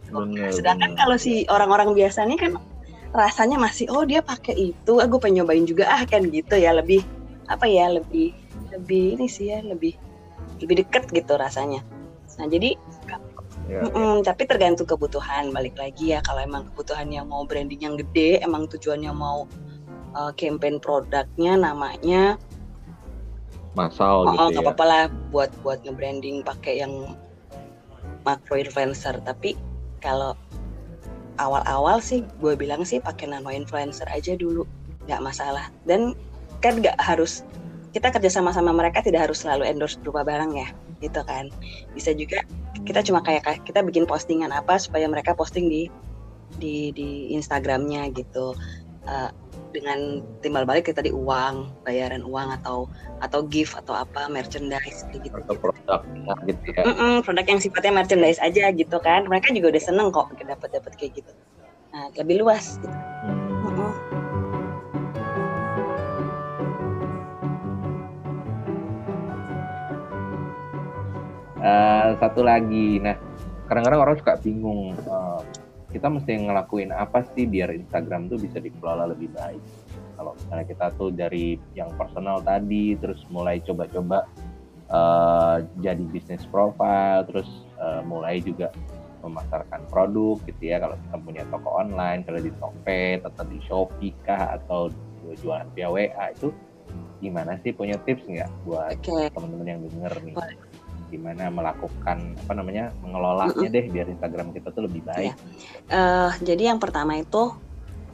Bener, 0.08 0.48
sedangkan 0.54 0.96
kalau 0.96 1.20
si 1.20 1.44
orang-orang 1.52 1.92
biasa 1.92 2.24
nih 2.24 2.40
kan 2.40 2.56
rasanya 3.12 3.60
masih 3.60 3.88
oh 3.92 4.04
dia 4.04 4.24
pakai 4.24 4.72
itu 4.72 4.92
aku 5.00 5.16
ah, 5.16 5.20
pengen 5.20 5.44
nyobain 5.44 5.64
juga 5.64 5.88
ah 5.88 6.04
kan 6.04 6.24
gitu 6.28 6.56
ya 6.56 6.76
lebih 6.76 7.04
apa 7.48 7.64
ya 7.64 7.88
lebih 7.88 8.36
lebih 8.78 9.18
ini 9.18 9.26
sih 9.26 9.50
ya 9.50 9.60
lebih 9.60 9.98
lebih 10.62 10.86
deket 10.86 11.10
gitu 11.10 11.34
rasanya 11.34 11.82
nah 12.38 12.46
jadi 12.46 12.78
ya, 13.66 13.82
mm 13.84 13.90
-mm, 13.90 14.14
ya. 14.22 14.32
tapi 14.32 14.46
tergantung 14.46 14.86
kebutuhan 14.86 15.50
balik 15.50 15.74
lagi 15.74 16.14
ya 16.14 16.22
kalau 16.22 16.40
emang 16.40 16.70
kebutuhannya 16.72 17.22
mau 17.26 17.42
branding 17.44 17.82
yang 17.82 17.94
gede 17.98 18.38
emang 18.40 18.70
tujuannya 18.70 19.10
mau 19.10 19.50
uh, 20.14 20.32
campaign 20.38 20.78
produknya 20.78 21.58
namanya 21.58 22.38
masal 23.76 24.26
oh, 24.26 24.50
gitu 24.50 24.58
ya. 24.58 24.64
apa-apa 24.64 24.84
lah 24.84 25.04
buat 25.30 25.50
buat 25.62 25.82
nge-branding 25.86 26.42
pakai 26.42 26.82
yang 26.82 27.14
macro 28.26 28.58
influencer 28.58 29.14
tapi 29.22 29.54
kalau 30.02 30.34
awal-awal 31.38 32.02
sih 32.02 32.26
gue 32.42 32.58
bilang 32.58 32.82
sih 32.82 32.98
pakai 32.98 33.30
nano 33.30 33.50
influencer 33.54 34.06
aja 34.10 34.34
dulu 34.34 34.66
nggak 35.06 35.22
masalah 35.22 35.70
dan 35.86 36.12
kan 36.58 36.82
nggak 36.82 36.98
harus 36.98 37.46
kita 37.92 38.12
kerja 38.12 38.30
sama 38.30 38.52
sama 38.52 38.70
mereka 38.74 39.00
tidak 39.00 39.28
harus 39.28 39.40
selalu 39.44 39.64
endorse 39.64 39.96
berupa 40.00 40.24
barang 40.24 40.52
ya 40.54 40.68
gitu 41.00 41.20
kan. 41.24 41.48
Bisa 41.96 42.12
juga 42.12 42.44
kita 42.84 43.00
cuma 43.04 43.24
kayak 43.24 43.64
kita 43.64 43.80
bikin 43.80 44.04
postingan 44.04 44.52
apa 44.52 44.76
supaya 44.76 45.08
mereka 45.08 45.32
posting 45.32 45.68
di 45.68 45.82
di 46.60 46.92
di 46.92 47.32
Instagramnya 47.36 48.12
gitu. 48.12 48.52
Uh, 49.08 49.32
dengan 49.68 50.24
timbal 50.40 50.64
balik 50.64 50.88
kita 50.88 51.04
tadi 51.04 51.12
uang 51.12 51.84
bayaran 51.84 52.24
uang 52.24 52.56
atau 52.60 52.88
atau 53.20 53.44
gift 53.44 53.76
atau 53.76 53.96
apa 53.96 54.28
merchandise 54.28 55.04
gitu. 55.12 55.32
Atau 55.32 55.56
produk 55.56 56.00
gitu 56.48 56.60
ya. 56.72 56.82
Mm 56.84 56.94
-mm, 56.96 57.14
produk 57.24 57.46
yang 57.48 57.60
sifatnya 57.60 57.92
merchandise 57.92 58.40
aja 58.40 58.68
gitu 58.72 58.96
kan. 59.00 59.28
Mereka 59.28 59.52
juga 59.56 59.76
udah 59.76 59.82
seneng 59.82 60.08
kok 60.12 60.32
dapat 60.40 60.68
dapat 60.72 60.92
kayak 60.96 61.20
gitu. 61.24 61.32
Nah 61.92 62.12
lebih 62.16 62.44
luas 62.44 62.76
gitu. 62.80 62.92
hmm. 62.92 63.37
Uh, 71.58 72.14
satu 72.22 72.46
lagi, 72.46 73.02
nah 73.02 73.18
kadang-kadang 73.66 74.00
orang 74.00 74.16
suka 74.18 74.38
bingung, 74.38 74.94
uh, 75.10 75.42
kita 75.90 76.06
mesti 76.06 76.38
ngelakuin 76.38 76.94
apa 76.94 77.26
sih 77.34 77.50
biar 77.50 77.74
Instagram 77.74 78.30
tuh 78.30 78.38
bisa 78.38 78.62
dikelola 78.62 79.10
lebih 79.10 79.32
baik. 79.34 79.58
Kalau 80.14 80.38
misalnya 80.38 80.66
kita 80.70 80.86
tuh 80.94 81.10
dari 81.10 81.58
yang 81.74 81.90
personal 81.98 82.38
tadi, 82.46 82.94
terus 82.94 83.22
mulai 83.30 83.58
coba-coba 83.62 84.26
uh, 84.90 85.58
jadi 85.82 86.04
bisnis 86.06 86.46
profile, 86.46 87.26
terus 87.26 87.48
uh, 87.82 88.06
mulai 88.06 88.38
juga 88.38 88.70
memasarkan 89.26 89.82
produk 89.90 90.38
gitu 90.46 90.62
ya. 90.62 90.78
Kalau 90.78 90.94
kita 90.94 91.16
punya 91.22 91.42
toko 91.50 91.70
online, 91.74 92.22
kalau 92.22 92.38
di 92.38 92.54
Tokped 92.54 93.26
atau 93.26 93.44
di 93.50 93.58
Shopee 93.66 94.14
kah 94.22 94.58
atau 94.62 94.94
jualan 95.42 95.68
via 95.74 95.90
WA 95.90 96.32
itu 96.32 96.54
gimana 97.18 97.58
sih 97.66 97.74
punya 97.74 97.98
tips 98.06 98.22
nggak 98.24 98.50
buat 98.62 98.94
okay. 98.94 99.26
teman-teman 99.34 99.66
yang 99.66 99.80
denger 99.82 100.12
nih? 100.22 100.34
Gimana 101.08 101.48
melakukan 101.48 102.36
apa 102.44 102.52
namanya 102.52 102.92
mengelolanya 103.00 103.56
mm 103.56 103.72
deh 103.72 103.84
biar 103.88 104.06
Instagram 104.08 104.52
kita 104.52 104.68
tuh 104.72 104.84
lebih 104.84 105.04
baik. 105.04 105.32
Ya. 105.32 105.34
Uh, 105.88 106.30
jadi 106.44 106.72
yang 106.74 106.78
pertama 106.80 107.18
itu 107.20 107.56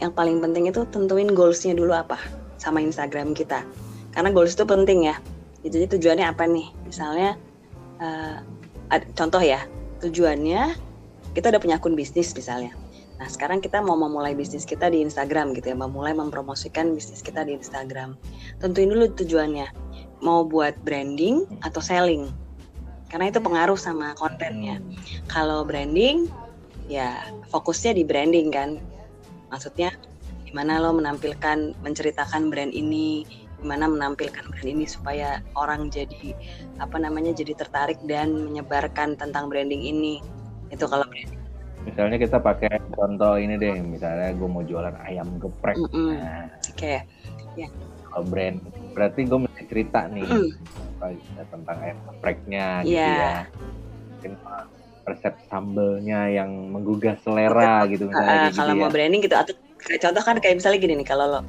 yang 0.02 0.10
paling 0.10 0.42
penting 0.42 0.70
itu 0.70 0.82
tentuin 0.90 1.30
goalsnya 1.30 1.74
dulu 1.74 1.94
apa 1.94 2.18
sama 2.58 2.82
Instagram 2.82 3.34
kita. 3.34 3.62
Karena 4.14 4.30
goals 4.30 4.54
itu 4.54 4.66
penting 4.66 5.10
ya. 5.10 5.18
Jadi 5.66 5.98
tujuannya 5.98 6.26
apa 6.26 6.46
nih? 6.46 6.70
Misalnya 6.86 7.34
uh, 7.98 8.38
contoh 9.14 9.42
ya 9.42 9.66
tujuannya 10.02 10.76
kita 11.34 11.50
udah 11.50 11.60
punya 11.62 11.76
akun 11.82 11.98
bisnis 11.98 12.30
misalnya. 12.34 12.74
Nah 13.18 13.30
sekarang 13.30 13.62
kita 13.62 13.78
mau 13.78 13.94
memulai 13.94 14.34
bisnis 14.34 14.66
kita 14.66 14.90
di 14.90 15.02
Instagram 15.02 15.54
gitu 15.54 15.70
ya, 15.74 15.76
memulai 15.78 16.14
mempromosikan 16.14 16.94
bisnis 16.94 17.22
kita 17.22 17.46
di 17.46 17.54
Instagram. 17.54 18.18
Tentuin 18.58 18.90
dulu 18.90 19.10
tujuannya, 19.14 19.70
mau 20.22 20.42
buat 20.42 20.74
branding 20.82 21.46
atau 21.62 21.78
selling 21.78 22.43
karena 23.14 23.30
itu 23.30 23.38
pengaruh 23.38 23.78
sama 23.78 24.10
kontennya. 24.18 24.82
Hmm. 24.82 24.90
Kalau 25.30 25.62
branding, 25.62 26.26
ya 26.90 27.30
fokusnya 27.54 27.94
di 27.94 28.02
branding 28.02 28.50
kan. 28.50 28.82
Maksudnya 29.54 29.94
gimana 30.42 30.82
lo 30.82 30.90
menampilkan, 30.98 31.78
menceritakan 31.78 32.50
brand 32.50 32.74
ini, 32.74 33.22
gimana 33.62 33.86
menampilkan 33.86 34.50
brand 34.50 34.66
ini 34.66 34.82
supaya 34.82 35.38
orang 35.54 35.94
jadi 35.94 36.34
apa 36.82 36.98
namanya 36.98 37.30
jadi 37.30 37.54
tertarik 37.54 38.02
dan 38.02 38.34
menyebarkan 38.34 39.14
tentang 39.14 39.46
branding 39.46 39.86
ini. 39.86 40.18
Itu 40.74 40.90
kalau 40.90 41.06
branding. 41.06 41.38
Misalnya 41.86 42.18
kita 42.18 42.42
pakai 42.42 42.82
contoh 42.98 43.38
ini 43.38 43.54
deh, 43.54 43.78
misalnya 43.78 44.34
gue 44.34 44.48
mau 44.50 44.66
jualan 44.66 44.98
ayam 45.06 45.38
geprek. 45.38 45.78
Mm 45.78 45.86
-mm. 45.86 46.10
Nah, 46.18 46.50
Oke, 46.50 46.74
okay. 46.74 46.98
ya. 47.54 47.70
Kalau 48.10 48.26
brand, 48.26 48.58
berarti 48.90 49.22
gue 49.22 49.38
mesti 49.38 49.62
cerita 49.70 50.10
nih. 50.10 50.26
Mm 50.26 50.50
apa 51.12 51.42
tentang 51.52 51.76
ayam 51.84 51.98
gepreknya 52.08 52.66
gitu 52.86 52.96
yeah. 52.96 53.18
ya 53.20 53.36
mungkin 54.08 54.32
resep 55.04 55.34
sambelnya 55.52 56.20
yang 56.32 56.50
menggugah 56.72 57.20
selera 57.20 57.84
gitu 57.92 58.08
misalnya 58.08 58.32
uh, 58.32 58.44
gitu 58.48 58.56
kalau 58.56 58.72
ya. 58.72 58.80
mau 58.80 58.90
branding 58.90 59.20
gitu 59.20 59.36
atau 59.36 59.54
contoh 60.00 60.22
kan 60.24 60.36
kayak 60.40 60.56
misalnya 60.56 60.80
gini 60.80 60.94
nih 60.96 61.08
kalau 61.08 61.24
lo 61.28 61.40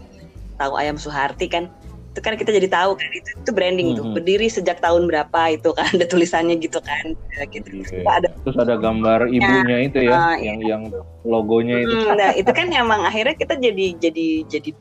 tahu 0.60 0.76
ayam 0.76 1.00
Suharti 1.00 1.48
kan 1.48 1.72
itu 2.16 2.24
kan 2.24 2.40
kita 2.40 2.52
jadi 2.56 2.72
tahu 2.72 2.96
kan 2.96 3.12
itu 3.12 3.30
itu 3.44 3.52
branding 3.52 3.92
mm 3.92 3.96
-hmm. 4.00 4.08
tuh 4.08 4.16
berdiri 4.16 4.48
sejak 4.48 4.80
tahun 4.80 5.04
berapa 5.12 5.52
itu 5.52 5.76
kan 5.76 5.88
ada 5.92 6.08
tulisannya 6.08 6.56
gitu 6.64 6.80
kan 6.80 7.12
gitu 7.52 7.84
yeah. 7.92 8.24
ada 8.24 8.32
terus 8.48 8.56
ada 8.56 8.80
gambar 8.80 9.28
ibunya 9.28 9.78
itu 9.84 10.08
ya 10.08 10.16
uh, 10.16 10.36
yang 10.40 10.64
iya. 10.64 10.80
yang 10.80 10.84
logonya 11.28 11.84
itu 11.84 11.92
hmm, 11.92 12.16
nah 12.16 12.32
itu 12.32 12.52
kan 12.56 12.72
emang 12.88 13.04
akhirnya 13.04 13.36
kita 13.36 13.60
jadi 13.60 14.00
jadi 14.00 14.28
jadi 14.48 14.72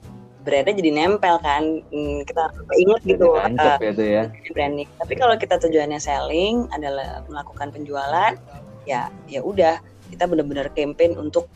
brandnya 0.44 0.76
jadi 0.76 0.90
nempel 0.92 1.36
kan. 1.40 1.80
Hmm, 1.90 2.20
kita 2.28 2.52
ingat 2.76 3.00
gitu 3.08 3.34
uh, 3.34 3.48
itu 3.48 4.04
ya. 4.04 4.28
branding 4.52 4.88
tapi 5.00 5.14
kalau 5.16 5.34
kita 5.40 5.56
tujuannya 5.58 5.98
selling 5.98 6.68
adalah 6.70 7.24
melakukan 7.26 7.72
penjualan 7.72 8.32
ya 8.84 9.08
ya 9.26 9.40
udah 9.40 9.80
kita 10.12 10.28
benar-benar 10.28 10.68
campaign 10.76 11.16
untuk 11.16 11.48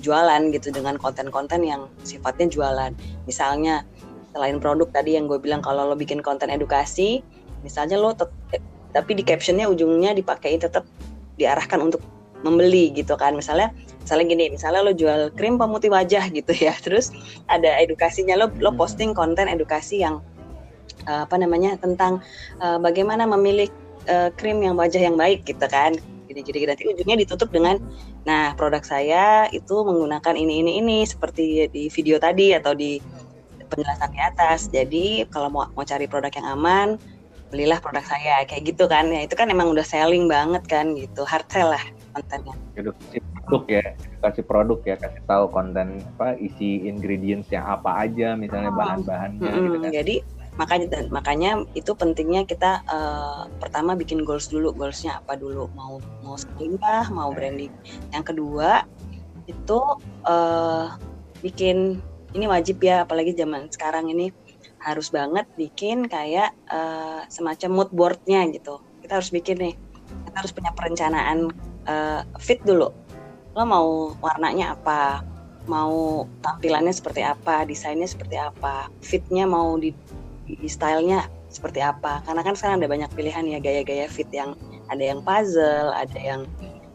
jualan 0.00 0.48
gitu 0.56 0.72
dengan 0.72 0.96
konten-konten 0.96 1.60
yang 1.60 1.84
sifatnya 2.02 2.48
jualan. 2.48 2.96
Misalnya 3.28 3.84
selain 4.32 4.56
produk 4.62 4.88
tadi 4.88 5.18
yang 5.18 5.26
gue 5.26 5.36
bilang 5.42 5.60
kalau 5.60 5.90
lo 5.90 5.96
bikin 5.98 6.22
konten 6.22 6.48
edukasi 6.48 7.22
misalnya 7.66 7.98
lo 7.98 8.14
tapi 8.90 9.10
di 9.14 9.22
captionnya 9.22 9.66
ujungnya 9.70 10.14
dipakai 10.14 10.58
tetap 10.58 10.86
diarahkan 11.34 11.78
untuk 11.82 12.02
membeli 12.42 12.92
gitu 12.92 13.14
kan. 13.16 13.36
Misalnya 13.36 13.72
misalnya 14.00 14.26
gini 14.32 14.44
misalnya 14.52 14.80
lo 14.82 14.92
jual 14.96 15.30
krim 15.36 15.60
pemutih 15.60 15.92
wajah 15.92 16.28
gitu 16.32 16.52
ya. 16.56 16.74
Terus 16.84 17.12
ada 17.46 17.76
edukasinya 17.80 18.36
lo 18.36 18.48
lo 18.60 18.72
posting 18.74 19.12
konten 19.12 19.46
edukasi 19.48 20.02
yang 20.02 20.24
uh, 21.06 21.24
apa 21.28 21.36
namanya 21.36 21.76
tentang 21.78 22.24
uh, 22.60 22.80
bagaimana 22.80 23.28
memilih 23.28 23.68
uh, 24.08 24.32
krim 24.34 24.60
yang 24.64 24.74
wajah 24.76 25.00
yang 25.00 25.16
baik 25.16 25.44
gitu 25.44 25.64
kan. 25.68 25.96
Jadi 26.30 26.40
jadi 26.46 26.58
nanti 26.70 26.82
ujungnya 26.86 27.26
ditutup 27.26 27.50
dengan 27.50 27.82
nah 28.22 28.54
produk 28.54 28.86
saya 28.86 29.50
itu 29.50 29.82
menggunakan 29.82 30.34
ini 30.38 30.62
ini 30.62 30.78
ini 30.78 30.98
seperti 31.02 31.66
di 31.66 31.90
video 31.90 32.22
tadi 32.22 32.54
atau 32.54 32.70
di 32.70 33.02
penjelasan 33.66 34.10
di 34.14 34.20
atas. 34.22 34.60
Jadi 34.70 35.06
kalau 35.30 35.50
mau 35.50 35.66
mau 35.74 35.82
cari 35.82 36.06
produk 36.06 36.30
yang 36.30 36.46
aman 36.54 36.88
belilah 37.50 37.82
produk 37.82 38.06
saya. 38.06 38.46
Kayak 38.46 38.74
gitu 38.74 38.86
kan. 38.86 39.10
Ya 39.10 39.26
itu 39.26 39.34
kan 39.34 39.50
emang 39.50 39.74
udah 39.74 39.82
selling 39.82 40.30
banget 40.30 40.62
kan 40.70 40.94
gitu. 40.94 41.26
Hard 41.26 41.50
sell 41.50 41.74
lah 41.74 41.82
kontennya. 42.14 42.54
Edukasi 42.76 43.18
produk 43.50 43.62
ya 43.66 43.84
kasih 44.20 44.44
produk 44.46 44.78
ya 44.86 44.96
kasih 45.00 45.22
tahu 45.26 45.44
konten 45.50 45.88
apa 46.16 46.38
isi 46.38 46.86
ingredients 46.86 47.50
yang 47.50 47.66
apa 47.66 48.06
aja 48.06 48.38
misalnya 48.38 48.70
Oh. 48.70 48.78
bahan-bahannya 48.78 49.42
Mm-mm, 49.42 49.64
gitu 49.66 49.78
kan. 49.82 49.90
Jadi 49.90 50.16
makanya 50.58 50.86
makanya 51.08 51.50
itu 51.72 51.90
pentingnya 51.96 52.42
kita 52.44 52.84
eh, 52.84 53.42
pertama 53.58 53.96
bikin 53.96 54.22
goals 54.22 54.52
dulu 54.52 54.76
goalsnya 54.76 55.18
apa 55.24 55.34
dulu 55.38 55.72
mau 55.72 55.98
mau 56.22 56.36
scaling 56.36 56.76
kah 56.78 57.08
mau 57.10 57.32
branding. 57.34 57.72
Yang 58.14 58.24
kedua 58.34 58.84
itu 59.48 59.78
eh, 60.28 60.86
bikin 61.42 61.98
ini 62.30 62.46
wajib 62.46 62.78
ya 62.84 63.02
apalagi 63.02 63.34
zaman 63.34 63.66
sekarang 63.72 64.06
ini 64.14 64.30
harus 64.80 65.10
banget 65.10 65.48
bikin 65.58 66.06
kayak 66.06 66.54
eh, 66.70 67.20
semacam 67.26 67.70
mood 67.82 67.90
boardnya 67.90 68.46
gitu. 68.54 68.78
Kita 69.02 69.18
harus 69.18 69.32
bikin 69.34 69.58
nih 69.58 69.74
kita 70.26 70.36
harus 70.42 70.52
punya 70.54 70.70
perencanaan 70.74 71.50
eh, 71.86 72.20
fit 72.40 72.60
dulu. 72.64 72.92
Lo 73.56 73.62
mau 73.66 74.14
warnanya 74.20 74.76
apa? 74.78 75.24
Mau 75.68 76.24
tampilannya 76.40 76.92
seperti 76.92 77.22
apa? 77.22 77.68
Desainnya 77.68 78.08
seperti 78.08 78.40
apa? 78.40 78.88
Fitnya 79.04 79.44
mau 79.44 79.76
di, 79.76 79.92
di 80.46 80.68
stylenya 80.68 81.28
seperti 81.50 81.82
apa? 81.82 82.22
Karena 82.24 82.42
kan 82.46 82.54
sekarang 82.56 82.80
ada 82.80 82.88
banyak 82.88 83.10
pilihan 83.12 83.44
ya 83.46 83.58
gaya-gaya 83.58 84.06
fit 84.06 84.30
yang 84.30 84.54
ada 84.90 85.02
yang 85.02 85.22
puzzle 85.22 85.94
ada 85.94 86.18
yang 86.18 86.46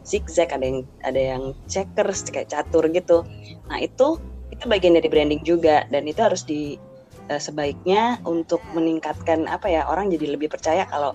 zigzag 0.03 0.51
ada 0.51 0.63
yang 0.63 0.79
ada 1.07 1.21
yang 1.21 1.43
checkers 1.67 2.27
kayak 2.27 2.51
catur 2.51 2.87
gitu. 2.91 3.23
Nah 3.67 3.79
itu 3.83 4.19
itu 4.51 4.63
bagian 4.65 4.95
dari 4.95 5.07
branding 5.11 5.43
juga. 5.43 5.83
Dan 5.91 6.07
itu 6.07 6.23
harus 6.23 6.47
di 6.47 6.79
eh, 7.27 7.41
sebaiknya 7.41 8.23
untuk 8.23 8.63
meningkatkan 8.71 9.45
apa 9.51 9.67
ya 9.67 9.85
orang 9.85 10.09
jadi 10.09 10.35
lebih 10.39 10.49
percaya 10.49 10.87
kalau 10.87 11.11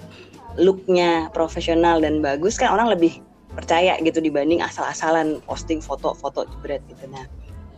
looknya 0.59 1.31
profesional 1.31 2.03
dan 2.03 2.19
bagus 2.19 2.59
kan 2.59 2.75
orang 2.75 2.91
lebih 2.91 3.23
percaya 3.55 3.99
gitu 4.01 4.23
dibanding 4.23 4.63
asal-asalan 4.63 5.43
posting 5.45 5.83
foto-foto 5.83 6.47
jebret 6.47 6.83
gitu. 6.87 7.05
Nah 7.11 7.27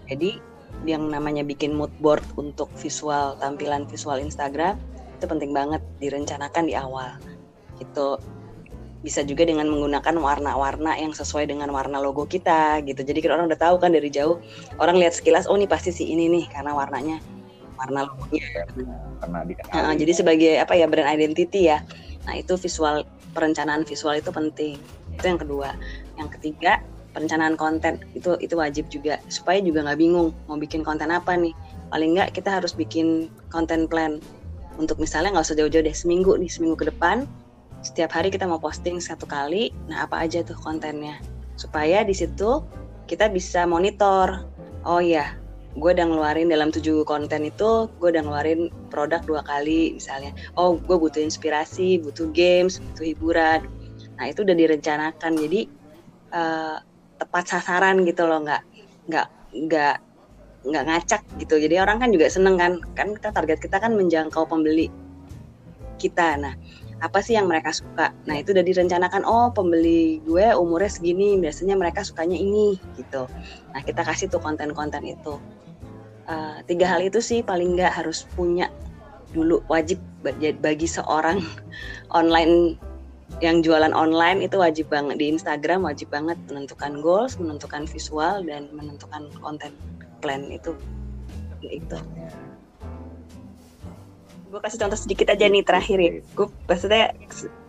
jadi 0.09 0.37
yang 0.85 1.09
namanya 1.09 1.47
bikin 1.47 1.73
mood 1.73 1.93
board 2.03 2.25
untuk 2.35 2.69
visual 2.77 3.39
tampilan 3.39 3.87
visual 3.87 4.19
Instagram 4.19 4.77
itu 5.17 5.25
penting 5.31 5.55
banget 5.55 5.81
direncanakan 6.03 6.67
di 6.67 6.75
awal. 6.75 7.15
Gitu. 7.79 8.19
Bisa 9.03 9.27
juga 9.27 9.43
dengan 9.47 9.67
menggunakan 9.67 10.15
warna-warna 10.19 10.95
yang 10.99 11.11
sesuai 11.11 11.51
dengan 11.51 11.71
warna 11.71 11.99
logo 11.99 12.27
kita 12.27 12.83
gitu. 12.87 13.03
Jadi 13.03 13.19
kan 13.23 13.39
orang 13.39 13.47
udah 13.51 13.61
tahu 13.61 13.77
kan 13.83 13.95
dari 13.95 14.11
jauh 14.11 14.39
orang 14.79 14.99
lihat 14.99 15.15
sekilas 15.15 15.47
oh 15.47 15.59
ini 15.59 15.67
pasti 15.67 15.91
si 15.95 16.11
ini 16.11 16.27
nih 16.31 16.51
karena 16.51 16.75
warnanya 16.75 17.19
warna 17.79 18.07
logonya. 18.07 18.47
Karena 19.23 19.39
dikenal. 19.47 19.75
Nah, 19.75 19.95
jadi 19.95 20.13
sebagai 20.15 20.53
apa 20.59 20.75
ya 20.75 20.87
brand 20.87 21.11
identity 21.11 21.71
ya. 21.71 21.83
Nah 22.27 22.39
itu 22.39 22.55
visual 22.55 23.03
perencanaan 23.35 23.83
visual 23.83 24.19
itu 24.19 24.31
penting. 24.31 24.79
Itu 25.23 25.31
yang 25.31 25.39
kedua. 25.39 25.71
Yang 26.19 26.29
ketiga 26.35 26.83
perencanaan 27.15 27.55
konten 27.55 28.03
itu 28.19 28.35
itu 28.43 28.59
wajib 28.59 28.91
juga 28.91 29.23
supaya 29.31 29.63
juga 29.63 29.87
nggak 29.87 30.01
bingung 30.03 30.35
mau 30.51 30.59
bikin 30.59 30.83
konten 30.83 31.15
apa 31.15 31.39
nih. 31.39 31.55
Paling 31.95 32.19
nggak 32.19 32.35
kita 32.35 32.59
harus 32.59 32.75
bikin 32.75 33.31
konten 33.55 33.87
plan 33.87 34.19
untuk 34.83 34.99
misalnya 34.99 35.39
nggak 35.39 35.47
usah 35.47 35.55
jauh-jauh 35.63 35.87
deh 35.87 35.95
seminggu 35.95 36.35
nih 36.35 36.51
seminggu 36.51 36.75
ke 36.75 36.91
depan 36.91 37.23
setiap 37.87 38.19
hari 38.19 38.35
kita 38.35 38.51
mau 38.51 38.59
posting 38.59 38.99
satu 38.99 39.31
kali. 39.31 39.71
Nah 39.87 40.11
apa 40.11 40.19
aja 40.27 40.43
tuh 40.43 40.59
kontennya 40.59 41.23
supaya 41.55 42.03
di 42.03 42.19
situ 42.19 42.67
kita 43.07 43.31
bisa 43.31 43.63
monitor. 43.63 44.43
Oh 44.83 44.99
iya 44.99 45.39
gue 45.73 45.91
udah 45.95 46.05
ngeluarin 46.05 46.53
dalam 46.53 46.69
tujuh 46.69 47.01
konten 47.09 47.49
itu 47.49 47.89
gue 47.97 48.09
udah 48.13 48.21
ngeluarin 48.21 48.69
produk 48.93 49.25
dua 49.25 49.41
kali 49.41 49.97
misalnya 49.97 50.37
oh 50.61 50.77
gue 50.77 50.97
butuh 51.01 51.25
inspirasi 51.25 51.97
butuh 51.97 52.29
games 52.37 52.77
butuh 52.77 53.09
hiburan 53.09 53.65
nah 54.17 54.25
itu 54.29 54.45
udah 54.45 54.57
direncanakan. 54.57 55.33
Jadi 55.37 55.61
eh, 56.33 56.77
tepat 57.21 57.45
sasaran 57.47 58.03
gitu 58.03 58.27
loh 58.27 58.43
nggak 58.43 58.63
nggak 59.09 59.27
nggak 59.69 59.97
nggak 60.63 60.85
ngacak 60.87 61.23
gitu. 61.43 61.55
Jadi 61.59 61.75
orang 61.79 62.03
kan 62.03 62.11
juga 62.11 62.27
seneng 62.31 62.57
kan. 62.59 62.73
Kan 62.95 63.15
kita 63.19 63.31
target 63.35 63.59
kita 63.59 63.77
kan 63.83 63.93
menjangkau 63.95 64.47
pembeli 64.47 64.89
kita. 66.01 66.39
Nah 66.39 66.55
apa 67.03 67.19
sih 67.19 67.35
yang 67.35 67.51
mereka 67.51 67.75
suka? 67.75 68.15
Nah 68.31 68.39
itu 68.39 68.55
udah 68.55 68.63
direncanakan. 68.63 69.27
Oh 69.27 69.51
pembeli 69.51 70.23
gue 70.23 70.47
umurnya 70.55 70.91
segini 70.91 71.35
biasanya 71.39 71.75
mereka 71.75 72.07
sukanya 72.07 72.39
ini 72.39 72.79
gitu. 72.95 73.27
Nah 73.75 73.81
kita 73.83 74.07
kasih 74.07 74.31
tuh 74.31 74.39
konten-konten 74.39 75.03
itu. 75.03 75.39
Uh, 76.23 76.63
tiga 76.71 76.87
hal 76.87 77.03
itu 77.03 77.19
sih 77.19 77.43
paling 77.43 77.75
nggak 77.75 77.99
harus 77.99 78.23
punya 78.39 78.71
dulu 79.35 79.59
wajib 79.67 79.99
bagi 80.63 80.87
seorang 80.87 81.43
online 82.19 82.79
yang 83.41 83.65
jualan 83.65 83.95
online 83.97 84.45
itu 84.45 84.61
wajib 84.61 84.93
banget. 84.93 85.17
Di 85.17 85.33
Instagram 85.33 85.87
wajib 85.89 86.13
banget 86.13 86.37
menentukan 86.51 87.01
goals 87.01 87.41
menentukan 87.41 87.89
visual 87.89 88.45
dan 88.45 88.69
menentukan 88.75 89.31
konten 89.41 89.73
plan 90.21 90.45
itu. 90.53 90.77
Itu. 91.63 91.97
Gue 94.53 94.61
kasih 94.61 94.85
contoh 94.85 94.99
sedikit 95.01 95.33
aja 95.33 95.49
nih 95.49 95.65
terakhir 95.65 95.97
ya. 95.97 96.13
Gue 96.37 96.53
maksudnya 96.69 97.17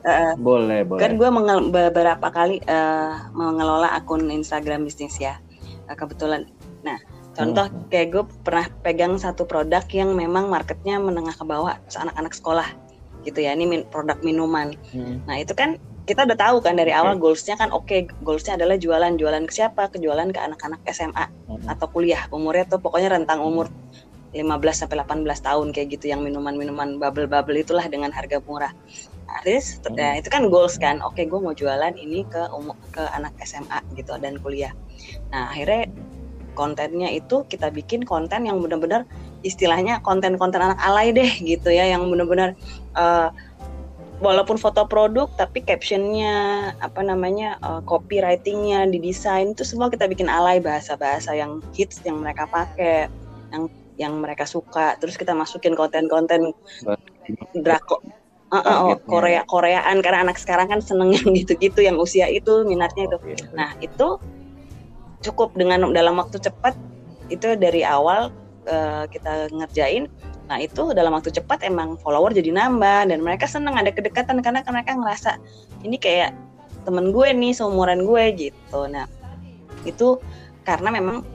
uh, 0.04 0.36
boleh 0.36 0.84
boleh. 0.84 0.99
kan 0.99 1.15
gue 1.15 1.30
mengel- 1.32 1.71
beberapa 1.71 2.28
kali 2.28 2.60
uh, 2.67 3.32
mengelola 3.32 3.95
akun 3.95 4.28
Instagram 4.28 4.84
bisnis 4.84 5.15
ya. 5.15 5.39
Uh, 5.88 5.95
kebetulan. 5.95 6.49
Nah 6.84 6.99
contoh 7.34 7.65
kayak 7.88 8.08
gue 8.13 8.23
pernah 8.45 8.67
pegang 8.84 9.15
satu 9.17 9.47
produk 9.47 9.82
yang 9.89 10.13
memang 10.13 10.52
marketnya 10.52 11.02
menengah 11.02 11.34
ke 11.34 11.45
bawah 11.47 11.80
anak-anak 11.97 12.34
sekolah 12.36 12.83
gitu 13.24 13.40
ya 13.42 13.56
ini 13.56 13.66
min- 13.66 13.88
produk 13.88 14.20
minuman 14.22 14.76
Hmm. 14.92 15.24
nah 15.26 15.40
itu 15.40 15.52
kan 15.56 15.76
kita 16.04 16.28
udah 16.28 16.36
tahu 16.36 16.58
kan 16.60 16.76
dari 16.76 16.92
awal 16.92 17.16
Oke. 17.16 17.24
goalsnya 17.24 17.56
kan 17.56 17.72
oke 17.72 18.12
goalsnya 18.20 18.60
adalah 18.60 18.76
jualan 18.76 19.16
jualan 19.16 19.44
ke 19.48 19.54
siapa 19.56 19.88
ke 19.88 20.04
jualan 20.04 20.28
ke 20.30 20.40
anak-anak 20.40 20.84
SMA 20.92 21.26
Hmm. 21.48 21.64
atau 21.68 21.88
kuliah 21.88 22.28
umurnya 22.30 22.68
tuh 22.68 22.84
pokoknya 22.84 23.16
rentang 23.16 23.40
umur 23.40 23.72
15 24.34 24.84
sampai 24.84 24.98
18 25.00 25.40
tahun 25.40 25.70
kayak 25.72 25.88
gitu 25.94 26.10
yang 26.10 26.26
minuman-minuman 26.26 26.98
bubble-bubble 26.98 27.54
itulah 27.54 27.86
dengan 27.86 28.10
harga 28.10 28.42
murah. 28.42 28.74
Nah, 29.30 29.40
terus 29.46 29.78
Hmm. 29.86 29.94
ya, 29.94 30.18
itu 30.18 30.26
kan 30.26 30.50
goals 30.50 30.82
kan. 30.82 31.06
Oke, 31.06 31.30
gue 31.30 31.38
mau 31.38 31.54
jualan 31.54 31.94
ini 31.94 32.26
ke 32.26 32.42
umu- 32.50 32.74
ke 32.90 33.06
anak 33.14 33.38
SMA 33.46 33.80
gitu 33.94 34.18
dan 34.18 34.42
kuliah. 34.42 34.74
Nah, 35.30 35.54
akhirnya 35.54 35.86
kontennya 36.58 37.10
itu 37.14 37.46
kita 37.46 37.70
bikin 37.70 38.06
konten 38.06 38.46
yang 38.46 38.58
benar-benar 38.58 39.06
istilahnya 39.42 40.02
konten-konten 40.02 40.62
anak 40.62 40.82
alay 40.82 41.14
deh 41.14 41.30
gitu 41.42 41.70
ya 41.70 41.86
yang 41.86 42.06
benar-benar 42.10 42.58
eh, 42.98 43.30
walaupun 44.24 44.56
foto 44.56 44.88
produk 44.88 45.28
tapi 45.36 45.66
captionnya 45.66 46.72
apa 46.80 47.02
namanya 47.04 47.60
eh, 47.60 47.82
copywritingnya 47.86 48.88
didesain 48.90 49.52
itu 49.54 49.66
semua 49.68 49.92
kita 49.92 50.08
bikin 50.08 50.32
alay 50.32 50.64
bahasa-bahasa 50.64 51.36
yang 51.36 51.60
hits 51.76 52.00
yang 52.06 52.22
mereka 52.22 52.48
pakai 52.48 53.10
yang 53.54 53.70
yang 53.94 54.14
mereka 54.18 54.50
suka 54.50 54.98
terus 54.98 55.18
kita 55.18 55.38
masukin 55.38 55.78
konten-konten 55.78 56.54
drako 57.54 58.02
Uh, 58.54 58.62
uh, 58.62 58.78
oh. 58.94 58.98
Korea 59.10 59.42
Koreaan 59.50 59.98
karena 60.06 60.30
anak 60.30 60.38
sekarang 60.38 60.70
kan 60.70 60.78
seneng 60.78 61.10
yang 61.10 61.26
gitu-gitu 61.42 61.82
yang 61.82 61.98
usia 61.98 62.30
itu 62.30 62.62
minatnya 62.70 63.10
itu. 63.10 63.18
Nah, 63.58 63.74
itu 63.82 64.22
cukup 65.26 65.58
dengan 65.58 65.90
dalam 65.90 66.22
waktu 66.22 66.38
cepat 66.38 66.78
itu 67.34 67.58
dari 67.58 67.82
awal 67.82 68.30
eh, 68.70 69.10
kita 69.10 69.50
ngerjain. 69.50 70.06
Nah, 70.54 70.62
itu 70.62 70.94
dalam 70.94 71.18
waktu 71.18 71.34
cepat 71.34 71.66
emang 71.66 71.98
follower 71.98 72.30
jadi 72.30 72.54
nambah 72.54 73.10
dan 73.10 73.26
mereka 73.26 73.50
seneng 73.50 73.74
ada 73.74 73.89
kedekatan 73.89 74.38
karena 74.46 74.62
mereka 74.70 74.94
ngerasa 74.94 75.42
ini 75.82 75.98
kayak 75.98 76.30
temen 76.86 77.10
gue 77.10 77.34
nih 77.34 77.58
seumuran 77.58 78.06
gue 78.06 78.24
gitu. 78.38 78.86
Nah, 78.86 79.10
itu 79.82 80.22
karena 80.62 80.94
memang 80.94 81.26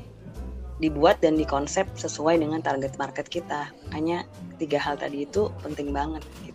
dibuat 0.79 1.19
dan 1.19 1.35
dikonsep 1.35 1.91
sesuai 1.99 2.39
dengan 2.39 2.63
target 2.63 2.95
market 2.95 3.27
kita. 3.27 3.75
Makanya 3.91 4.23
tiga 4.63 4.79
hal 4.79 4.95
tadi 4.95 5.27
itu 5.27 5.51
penting 5.67 5.91
banget 5.91 6.23
gitu. 6.47 6.55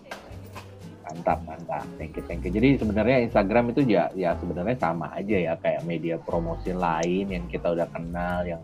mantap 1.04 1.44
mantap 1.44 1.86
thank 2.00 2.16
you 2.16 2.24
thank 2.26 2.42
you 2.42 2.50
jadi 2.50 2.80
sebenarnya 2.80 3.28
Instagram 3.28 3.76
itu 3.76 3.86
ya 3.86 4.08
ya 4.16 4.34
sebenarnya 4.40 4.80
sama 4.80 5.12
aja 5.14 5.36
ya 5.36 5.54
kayak 5.60 5.84
media 5.84 6.16
promosi 6.18 6.72
lain 6.74 7.28
yang 7.28 7.46
kita 7.52 7.70
udah 7.70 7.86
kenal 7.92 8.42
yang 8.48 8.64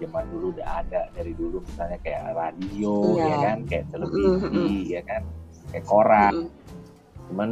zaman 0.00 0.24
dulu 0.28 0.46
udah 0.50 0.68
ada 0.80 1.00
dari 1.10 1.32
dulu 1.32 1.60
misalnya 1.62 1.98
kayak 2.00 2.32
radio 2.32 2.94
Iya. 3.12 3.24
ya 3.24 3.36
kan 3.42 3.58
kayak 3.64 3.84
televisi 3.88 4.46
Mm-mm. 4.48 4.80
ya 4.88 5.02
kan 5.04 5.22
kayak 5.70 5.84
koran 5.84 6.32
Mm-mm. 6.34 6.48
cuman 7.28 7.50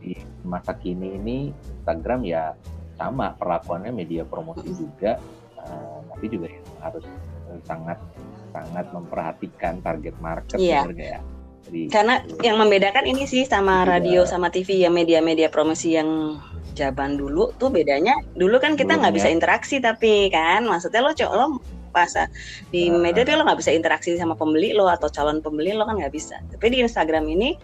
di 0.00 0.12
masa 0.42 0.72
kini 0.72 1.08
ini 1.14 1.36
Instagram 1.76 2.20
ya 2.22 2.54
sama 2.94 3.34
perlakuannya 3.34 3.92
media 3.92 4.22
promosi 4.22 4.70
juga 4.70 5.18
eh, 5.58 5.98
tapi 6.08 6.26
juga 6.26 6.46
yang 6.48 6.66
harus 6.80 7.04
eh, 7.46 7.60
sangat 7.62 7.98
sangat 8.48 8.86
memperhatikan 8.90 9.78
target 9.78 10.14
market 10.18 10.56
Iya. 10.56 10.86
ya 10.88 11.20
Jadi, 11.58 11.92
Karena 11.92 12.16
yang 12.40 12.56
membedakan 12.56 13.04
ini 13.04 13.26
sih 13.26 13.44
sama 13.44 13.82
Iya. 13.82 13.88
radio 13.92 14.20
sama 14.24 14.48
TV 14.48 14.78
ya 14.78 14.88
media-media 14.88 15.46
promosi 15.48 15.92
yang 15.92 16.40
zaman 16.72 17.18
dulu 17.18 17.50
tuh 17.54 17.68
bedanya 17.68 18.14
dulu 18.32 18.56
kan 18.56 18.72
kita 18.72 18.94
nggak 18.94 19.10
bisa 19.12 19.28
ya. 19.28 19.34
interaksi 19.34 19.76
tapi 19.78 20.30
kan 20.30 20.62
maksudnya 20.62 21.02
lo 21.02 21.10
co- 21.10 21.28
lo 21.28 21.46
pas 21.90 22.10
di 22.70 22.88
Ah. 22.88 22.96
media 22.96 23.24
tapi 23.24 23.36
lo 23.36 23.44
nggak 23.48 23.60
bisa 23.60 23.72
interaksi 23.72 24.14
sama 24.16 24.36
pembeli 24.38 24.72
lo 24.76 24.86
atau 24.86 25.08
calon 25.08 25.40
pembeli 25.40 25.72
lo 25.74 25.84
kan 25.88 25.96
nggak 25.98 26.12
bisa 26.14 26.38
tapi 26.52 26.72
di 26.72 26.78
Instagram 26.84 27.24
ini 27.28 27.56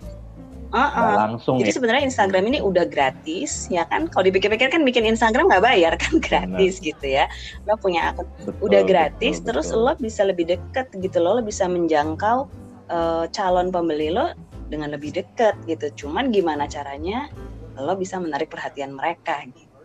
Uh 0.75 0.91
-uh. 0.91 1.15
langsung 1.31 1.63
Jadi 1.63 1.71
ya. 1.71 1.75
sebenarnya 1.79 2.03
Instagram 2.11 2.51
ini 2.51 2.59
udah 2.59 2.83
gratis, 2.91 3.71
ya 3.71 3.87
kan? 3.87 4.11
Kalau 4.11 4.27
dipikir-pikir 4.27 4.75
kan 4.75 4.83
bikin 4.83 5.07
Instagram 5.07 5.47
nggak 5.47 5.63
bayar 5.63 5.95
kan 5.95 6.19
gratis 6.27 6.83
gitu 6.83 7.07
ya. 7.07 7.31
Lo 7.63 7.79
punya 7.79 8.11
akun 8.11 8.27
Betul, 8.43 8.59
udah 8.59 8.83
gratis, 8.83 9.39
betul, 9.39 9.63
terus 9.63 9.71
betul. 9.71 9.87
lo 9.87 9.93
bisa 9.95 10.27
lebih 10.27 10.51
deket 10.51 10.91
gitu 10.99 11.23
loh, 11.23 11.39
lo 11.39 11.47
bisa 11.47 11.71
menjangkau 11.71 12.51
eh, 12.91 13.25
calon 13.31 13.71
pembeli 13.71 14.11
lo 14.11 14.35
dengan 14.67 14.91
lebih 14.91 15.15
deket 15.15 15.55
gitu. 15.71 16.11
Cuman 16.11 16.35
gimana 16.35 16.67
caranya 16.67 17.31
lo 17.79 17.95
bisa 17.95 18.19
menarik 18.19 18.51
perhatian 18.51 18.99
mereka 18.99 19.47
gitu. 19.47 19.79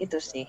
Itu 0.00 0.16
sih. 0.16 0.48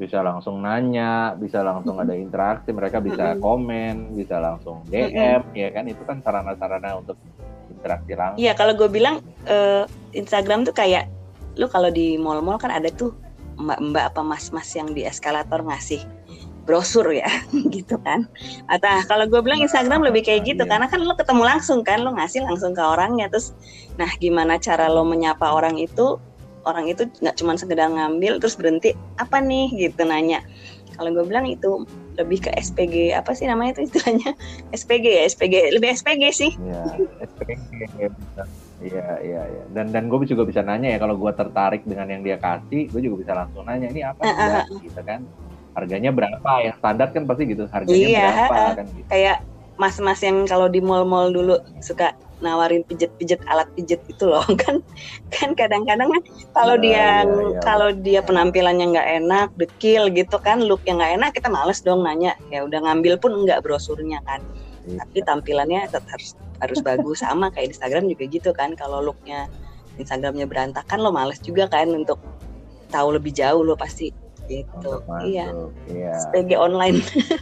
Bisa 0.00 0.24
langsung 0.24 0.64
nanya, 0.64 1.36
bisa 1.36 1.60
langsung 1.60 2.00
ada 2.00 2.16
interaksi, 2.16 2.72
mereka 2.72 2.98
bisa 2.98 3.36
komen, 3.38 4.16
bisa 4.16 4.40
langsung 4.40 4.82
DM, 4.88 5.42
ya 5.52 5.68
kan? 5.70 5.84
Itu 5.86 6.02
kan 6.08 6.24
sarana-sarana 6.24 6.98
untuk 6.98 7.16
interaksi 7.70 8.12
langsung. 8.16 8.40
Iya, 8.40 8.52
kalau 8.56 8.72
gue 8.74 8.88
bilang 8.88 9.20
eh, 9.46 9.84
Instagram 10.16 10.64
tuh 10.66 10.74
kayak 10.74 11.08
lu 11.60 11.68
kalau 11.68 11.92
di 11.92 12.16
mall-mall 12.16 12.56
kan 12.56 12.72
ada 12.72 12.88
tuh 12.88 13.12
mbak-mbak 13.60 14.16
apa 14.16 14.24
mas-mas 14.24 14.72
yang 14.72 14.88
di 14.96 15.04
eskalator 15.04 15.60
ngasih 15.60 16.00
brosur 16.62 17.10
ya, 17.10 17.28
gitu 17.74 17.98
kan. 18.00 18.26
Atau 18.70 18.88
kalau 19.10 19.26
gue 19.26 19.40
bilang 19.42 19.60
Instagram 19.60 20.06
lebih 20.06 20.22
kayak 20.22 20.46
gitu, 20.46 20.62
iya. 20.62 20.70
karena 20.70 20.86
kan 20.86 21.02
lo 21.02 21.18
ketemu 21.18 21.42
langsung 21.42 21.82
kan, 21.82 22.00
lo 22.00 22.14
ngasih 22.14 22.46
langsung 22.46 22.72
ke 22.72 22.82
orangnya. 22.82 23.26
Terus, 23.28 23.52
nah 23.98 24.08
gimana 24.16 24.56
cara 24.62 24.86
lo 24.86 25.02
menyapa 25.02 25.52
orang 25.52 25.76
itu? 25.76 26.22
Orang 26.62 26.86
itu 26.86 27.08
nggak 27.20 27.36
cuma 27.38 27.58
sekedar 27.58 27.90
ngambil 27.90 28.38
terus 28.38 28.54
berhenti 28.54 28.94
apa 29.18 29.42
nih 29.42 29.70
gitu 29.74 30.02
nanya. 30.06 30.42
Kalau 30.92 31.08
gue 31.10 31.24
bilang 31.24 31.48
itu 31.48 31.88
lebih 32.20 32.44
ke 32.44 32.50
SPG 32.52 33.16
apa 33.16 33.32
sih 33.32 33.48
namanya 33.48 33.80
itu 33.80 33.88
istilahnya 33.88 34.36
SPG 34.76 35.06
ya 35.08 35.22
SPG 35.26 35.54
lebih 35.74 35.88
SPG 35.96 36.22
sih. 36.30 36.52
Iya, 36.60 36.84
SPG 37.24 37.50
bisa. 38.12 38.42
Iya, 38.82 39.08
iya, 39.22 39.42
iya. 39.46 39.64
Dan 39.70 39.94
dan 39.94 40.10
gue 40.10 40.26
juga 40.26 40.42
bisa 40.42 40.60
nanya 40.60 40.90
ya 40.90 40.98
kalau 40.98 41.14
gue 41.14 41.32
tertarik 41.32 41.86
dengan 41.86 42.10
yang 42.10 42.22
dia 42.26 42.36
kasih, 42.36 42.90
gue 42.90 43.00
juga 43.00 43.16
bisa 43.22 43.32
langsung 43.32 43.62
nanya 43.62 43.88
ini 43.88 44.02
apa 44.02 44.22
ah, 44.26 44.34
Mbak? 44.34 44.66
gitu 44.82 45.00
kan. 45.06 45.20
Harganya 45.72 46.10
berapa? 46.12 46.52
Yang 46.60 46.76
standar 46.82 47.08
kan 47.14 47.22
pasti 47.24 47.42
gitu. 47.48 47.64
Harganya 47.70 48.06
Iya, 48.10 48.26
berapa 48.26 48.54
ah, 48.54 48.72
kan 48.74 48.86
gitu. 48.90 49.08
kayak 49.08 49.36
mas-mas 49.80 50.20
yang 50.20 50.44
kalau 50.44 50.68
di 50.68 50.80
mall-mall 50.84 51.32
dulu 51.32 51.56
suka 51.80 52.12
nawarin 52.42 52.82
pijet-pijet 52.84 53.38
alat 53.46 53.70
pijet 53.78 54.02
itu 54.10 54.26
loh 54.26 54.42
kan 54.66 54.82
kan 55.30 55.54
kadang-kadang 55.54 56.10
kan 56.10 56.22
kalau 56.52 56.74
Iya, 56.76 56.82
dia 56.82 56.98
iya, 56.98 57.08
iya. 57.22 57.60
kalau 57.62 57.88
dia 57.94 58.20
penampilannya 58.20 58.86
nggak 58.92 59.08
enak 59.22 59.48
dekil 59.56 60.10
gitu 60.10 60.36
kan 60.42 60.58
look 60.60 60.82
yang 60.84 60.98
nggak 60.98 61.14
enak 61.22 61.30
kita 61.32 61.48
males 61.48 61.80
dong 61.80 62.02
nanya. 62.02 62.34
Ya 62.50 62.66
udah 62.66 62.82
ngambil 62.82 63.16
pun 63.22 63.32
nggak 63.46 63.62
brosurnya 63.62 64.20
kan. 64.26 64.42
Iya. 64.82 64.98
tapi 65.06 65.22
tampilannya 65.22 65.86
tetap 65.86 66.02
harus 66.10 66.34
harus 66.58 66.78
bagus. 66.82 67.22
Sama 67.22 67.54
kayak 67.54 67.70
Instagram 67.70 68.10
juga 68.10 68.24
gitu 68.26 68.50
kan 68.50 68.74
kalau 68.74 68.98
looknya 68.98 69.46
Instagramnya 69.94 70.50
berantakan 70.50 70.98
lo 70.98 71.14
males 71.14 71.38
juga 71.38 71.70
kan 71.70 71.86
untuk 71.94 72.18
tahu 72.90 73.14
lebih 73.14 73.30
jauh 73.30 73.62
lo 73.62 73.78
pasti. 73.78 74.10
Gitu. 74.50 74.92
Iya. 75.22 75.54
Iya. 75.86 76.12
SPG 76.18 76.58
online. 76.58 76.98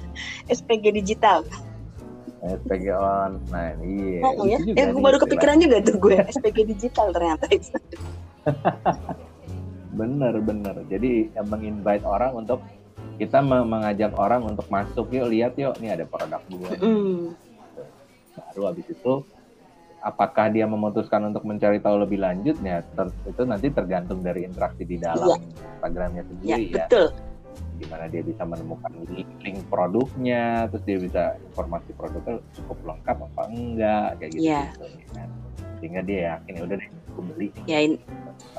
SPG 0.53 0.93
digital 0.93 1.49
SPG 2.41 2.85
online. 2.91 3.79
Iya. 3.81 4.21
Oh, 4.25 4.45
ya? 4.45 4.59
Juga 4.59 4.77
Eh, 4.77 4.83
nih 4.83 4.91
gue 4.91 4.99
baru 4.99 5.09
istilah. 5.13 5.21
kepikiran 5.29 5.57
juga 5.61 5.77
tuh 5.81 5.97
gue 5.99 6.15
SPG 6.31 6.59
digital 6.67 7.07
ternyata. 7.11 7.45
Bener 9.91 10.35
bener. 10.39 10.77
Jadi 10.87 11.11
menginvite 11.37 12.05
orang 12.05 12.33
untuk 12.35 12.63
kita 13.17 13.41
me- 13.41 13.67
mengajak 13.67 14.15
orang 14.15 14.47
untuk 14.47 14.65
masuk 14.69 15.11
yuk 15.11 15.29
lihat 15.29 15.53
yuk 15.55 15.77
nih 15.77 15.93
ada 15.93 16.05
produk 16.07 16.41
gue. 16.47 16.73
Hmm. 16.79 17.21
Baru 18.33 18.63
habis 18.65 18.87
itu 18.87 19.13
apakah 20.01 20.49
dia 20.49 20.65
memutuskan 20.65 21.29
untuk 21.29 21.45
mencari 21.45 21.77
tahu 21.77 22.01
lebih 22.01 22.17
lanjut 22.17 22.57
ya 22.59 22.81
ter- 22.87 23.13
itu 23.27 23.43
nanti 23.45 23.69
tergantung 23.69 24.25
dari 24.25 24.49
interaksi 24.49 24.89
di 24.89 24.97
dalam 24.97 25.37
Instagramnya 25.37 26.23
Ya, 26.23 26.29
sendiri 26.57 26.65
ya. 26.71 26.87
betul. 26.89 27.07
Gimana 27.81 28.05
dia 28.13 28.21
bisa 28.21 28.45
menemukan 28.45 28.93
link, 29.09 29.31
link 29.41 29.59
produknya, 29.73 30.69
terus 30.69 30.85
dia 30.85 30.99
bisa 31.01 31.23
informasi 31.41 31.91
produknya 31.97 32.45
cukup 32.53 32.79
lengkap 32.85 33.17
apa 33.25 33.43
enggak 33.49 34.09
kayak 34.21 34.31
gitu. 34.37 34.45
Iya. 34.45 34.63
kan. 35.17 35.29
Sehingga 35.81 36.01
dia 36.05 36.19
yakin 36.37 36.53
ya 36.61 36.63
udah 36.69 36.77
deh 36.77 36.89
aku 37.09 37.21
beli. 37.25 37.49
Ya, 37.65 37.79
in- 37.81 38.01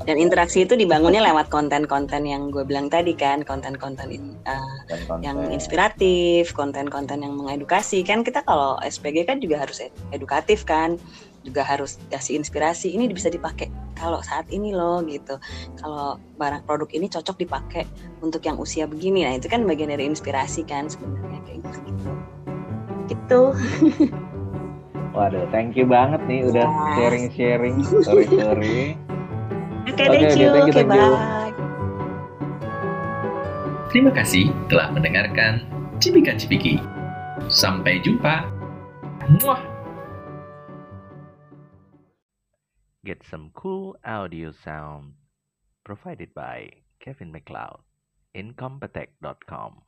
dan 0.02 0.16
interaksi 0.18 0.66
itu 0.66 0.74
dibangunnya 0.74 1.22
lewat 1.22 1.46
konten-konten 1.50 2.26
yang 2.26 2.50
gue 2.50 2.66
bilang 2.66 2.90
tadi 2.90 3.14
kan, 3.14 3.46
konten-konten 3.46 4.10
uh, 4.46 4.58
konten. 5.06 5.22
yang 5.22 5.38
inspiratif, 5.50 6.50
konten-konten 6.54 7.22
yang 7.22 7.34
mengedukasi 7.38 8.02
kan 8.02 8.26
kita 8.26 8.42
kalau 8.42 8.78
SPG 8.82 9.26
kan 9.26 9.38
juga 9.38 9.62
harus 9.62 9.78
ed- 9.82 9.94
edukatif 10.10 10.66
kan, 10.66 10.98
juga 11.42 11.62
harus 11.66 11.98
kasih 12.08 12.38
inspirasi. 12.38 12.94
Ini 12.94 13.10
bisa 13.10 13.28
dipakai 13.28 13.68
kalau 13.98 14.22
saat 14.22 14.46
ini 14.50 14.74
loh 14.74 15.02
gitu. 15.06 15.38
Kalau 15.78 16.18
barang 16.38 16.62
produk 16.66 16.88
ini 16.94 17.06
cocok 17.10 17.36
dipakai 17.38 17.84
untuk 18.22 18.42
yang 18.42 18.58
usia 18.58 18.86
begini. 18.86 19.26
Nah 19.26 19.38
itu 19.38 19.46
kan 19.50 19.62
bagian 19.66 19.90
dari 19.90 20.06
inspirasi 20.06 20.62
kan 20.66 20.86
sebenarnya 20.90 21.38
kayak 21.46 21.60
gitu. 21.62 22.10
Gitu. 23.10 23.40
Waduh, 25.16 25.44
thank 25.52 25.76
you 25.76 25.84
banget 25.84 26.24
nih 26.24 26.40
udah 26.48 26.64
Yes. 26.64 26.96
sharing-sharing 26.96 27.76
story-story. 27.84 28.96
Oke, 29.82 29.98
Oke, 29.98 30.04
thank 30.08 30.24
oke, 30.30 30.38
you. 30.40 30.50
thank 30.54 30.66
you, 30.70 30.74
Oke, 30.78 30.82
you. 30.86 30.88
bye. 30.88 31.52
Terima 33.92 34.08
kasih 34.14 34.48
telah 34.72 34.88
mendengarkan 34.88 35.68
Cipika 36.00 36.32
Cipiki. 36.38 36.80
Sampai 37.52 38.00
jumpa. 38.00 38.46
Muah. 39.42 39.71
Get 43.04 43.24
some 43.28 43.50
cool 43.54 43.96
audio 44.04 44.52
sound 44.52 45.14
provided 45.84 46.32
by 46.34 46.70
Kevin 47.00 47.32
McLeod. 47.32 47.80
Incompetech.com. 48.34 49.82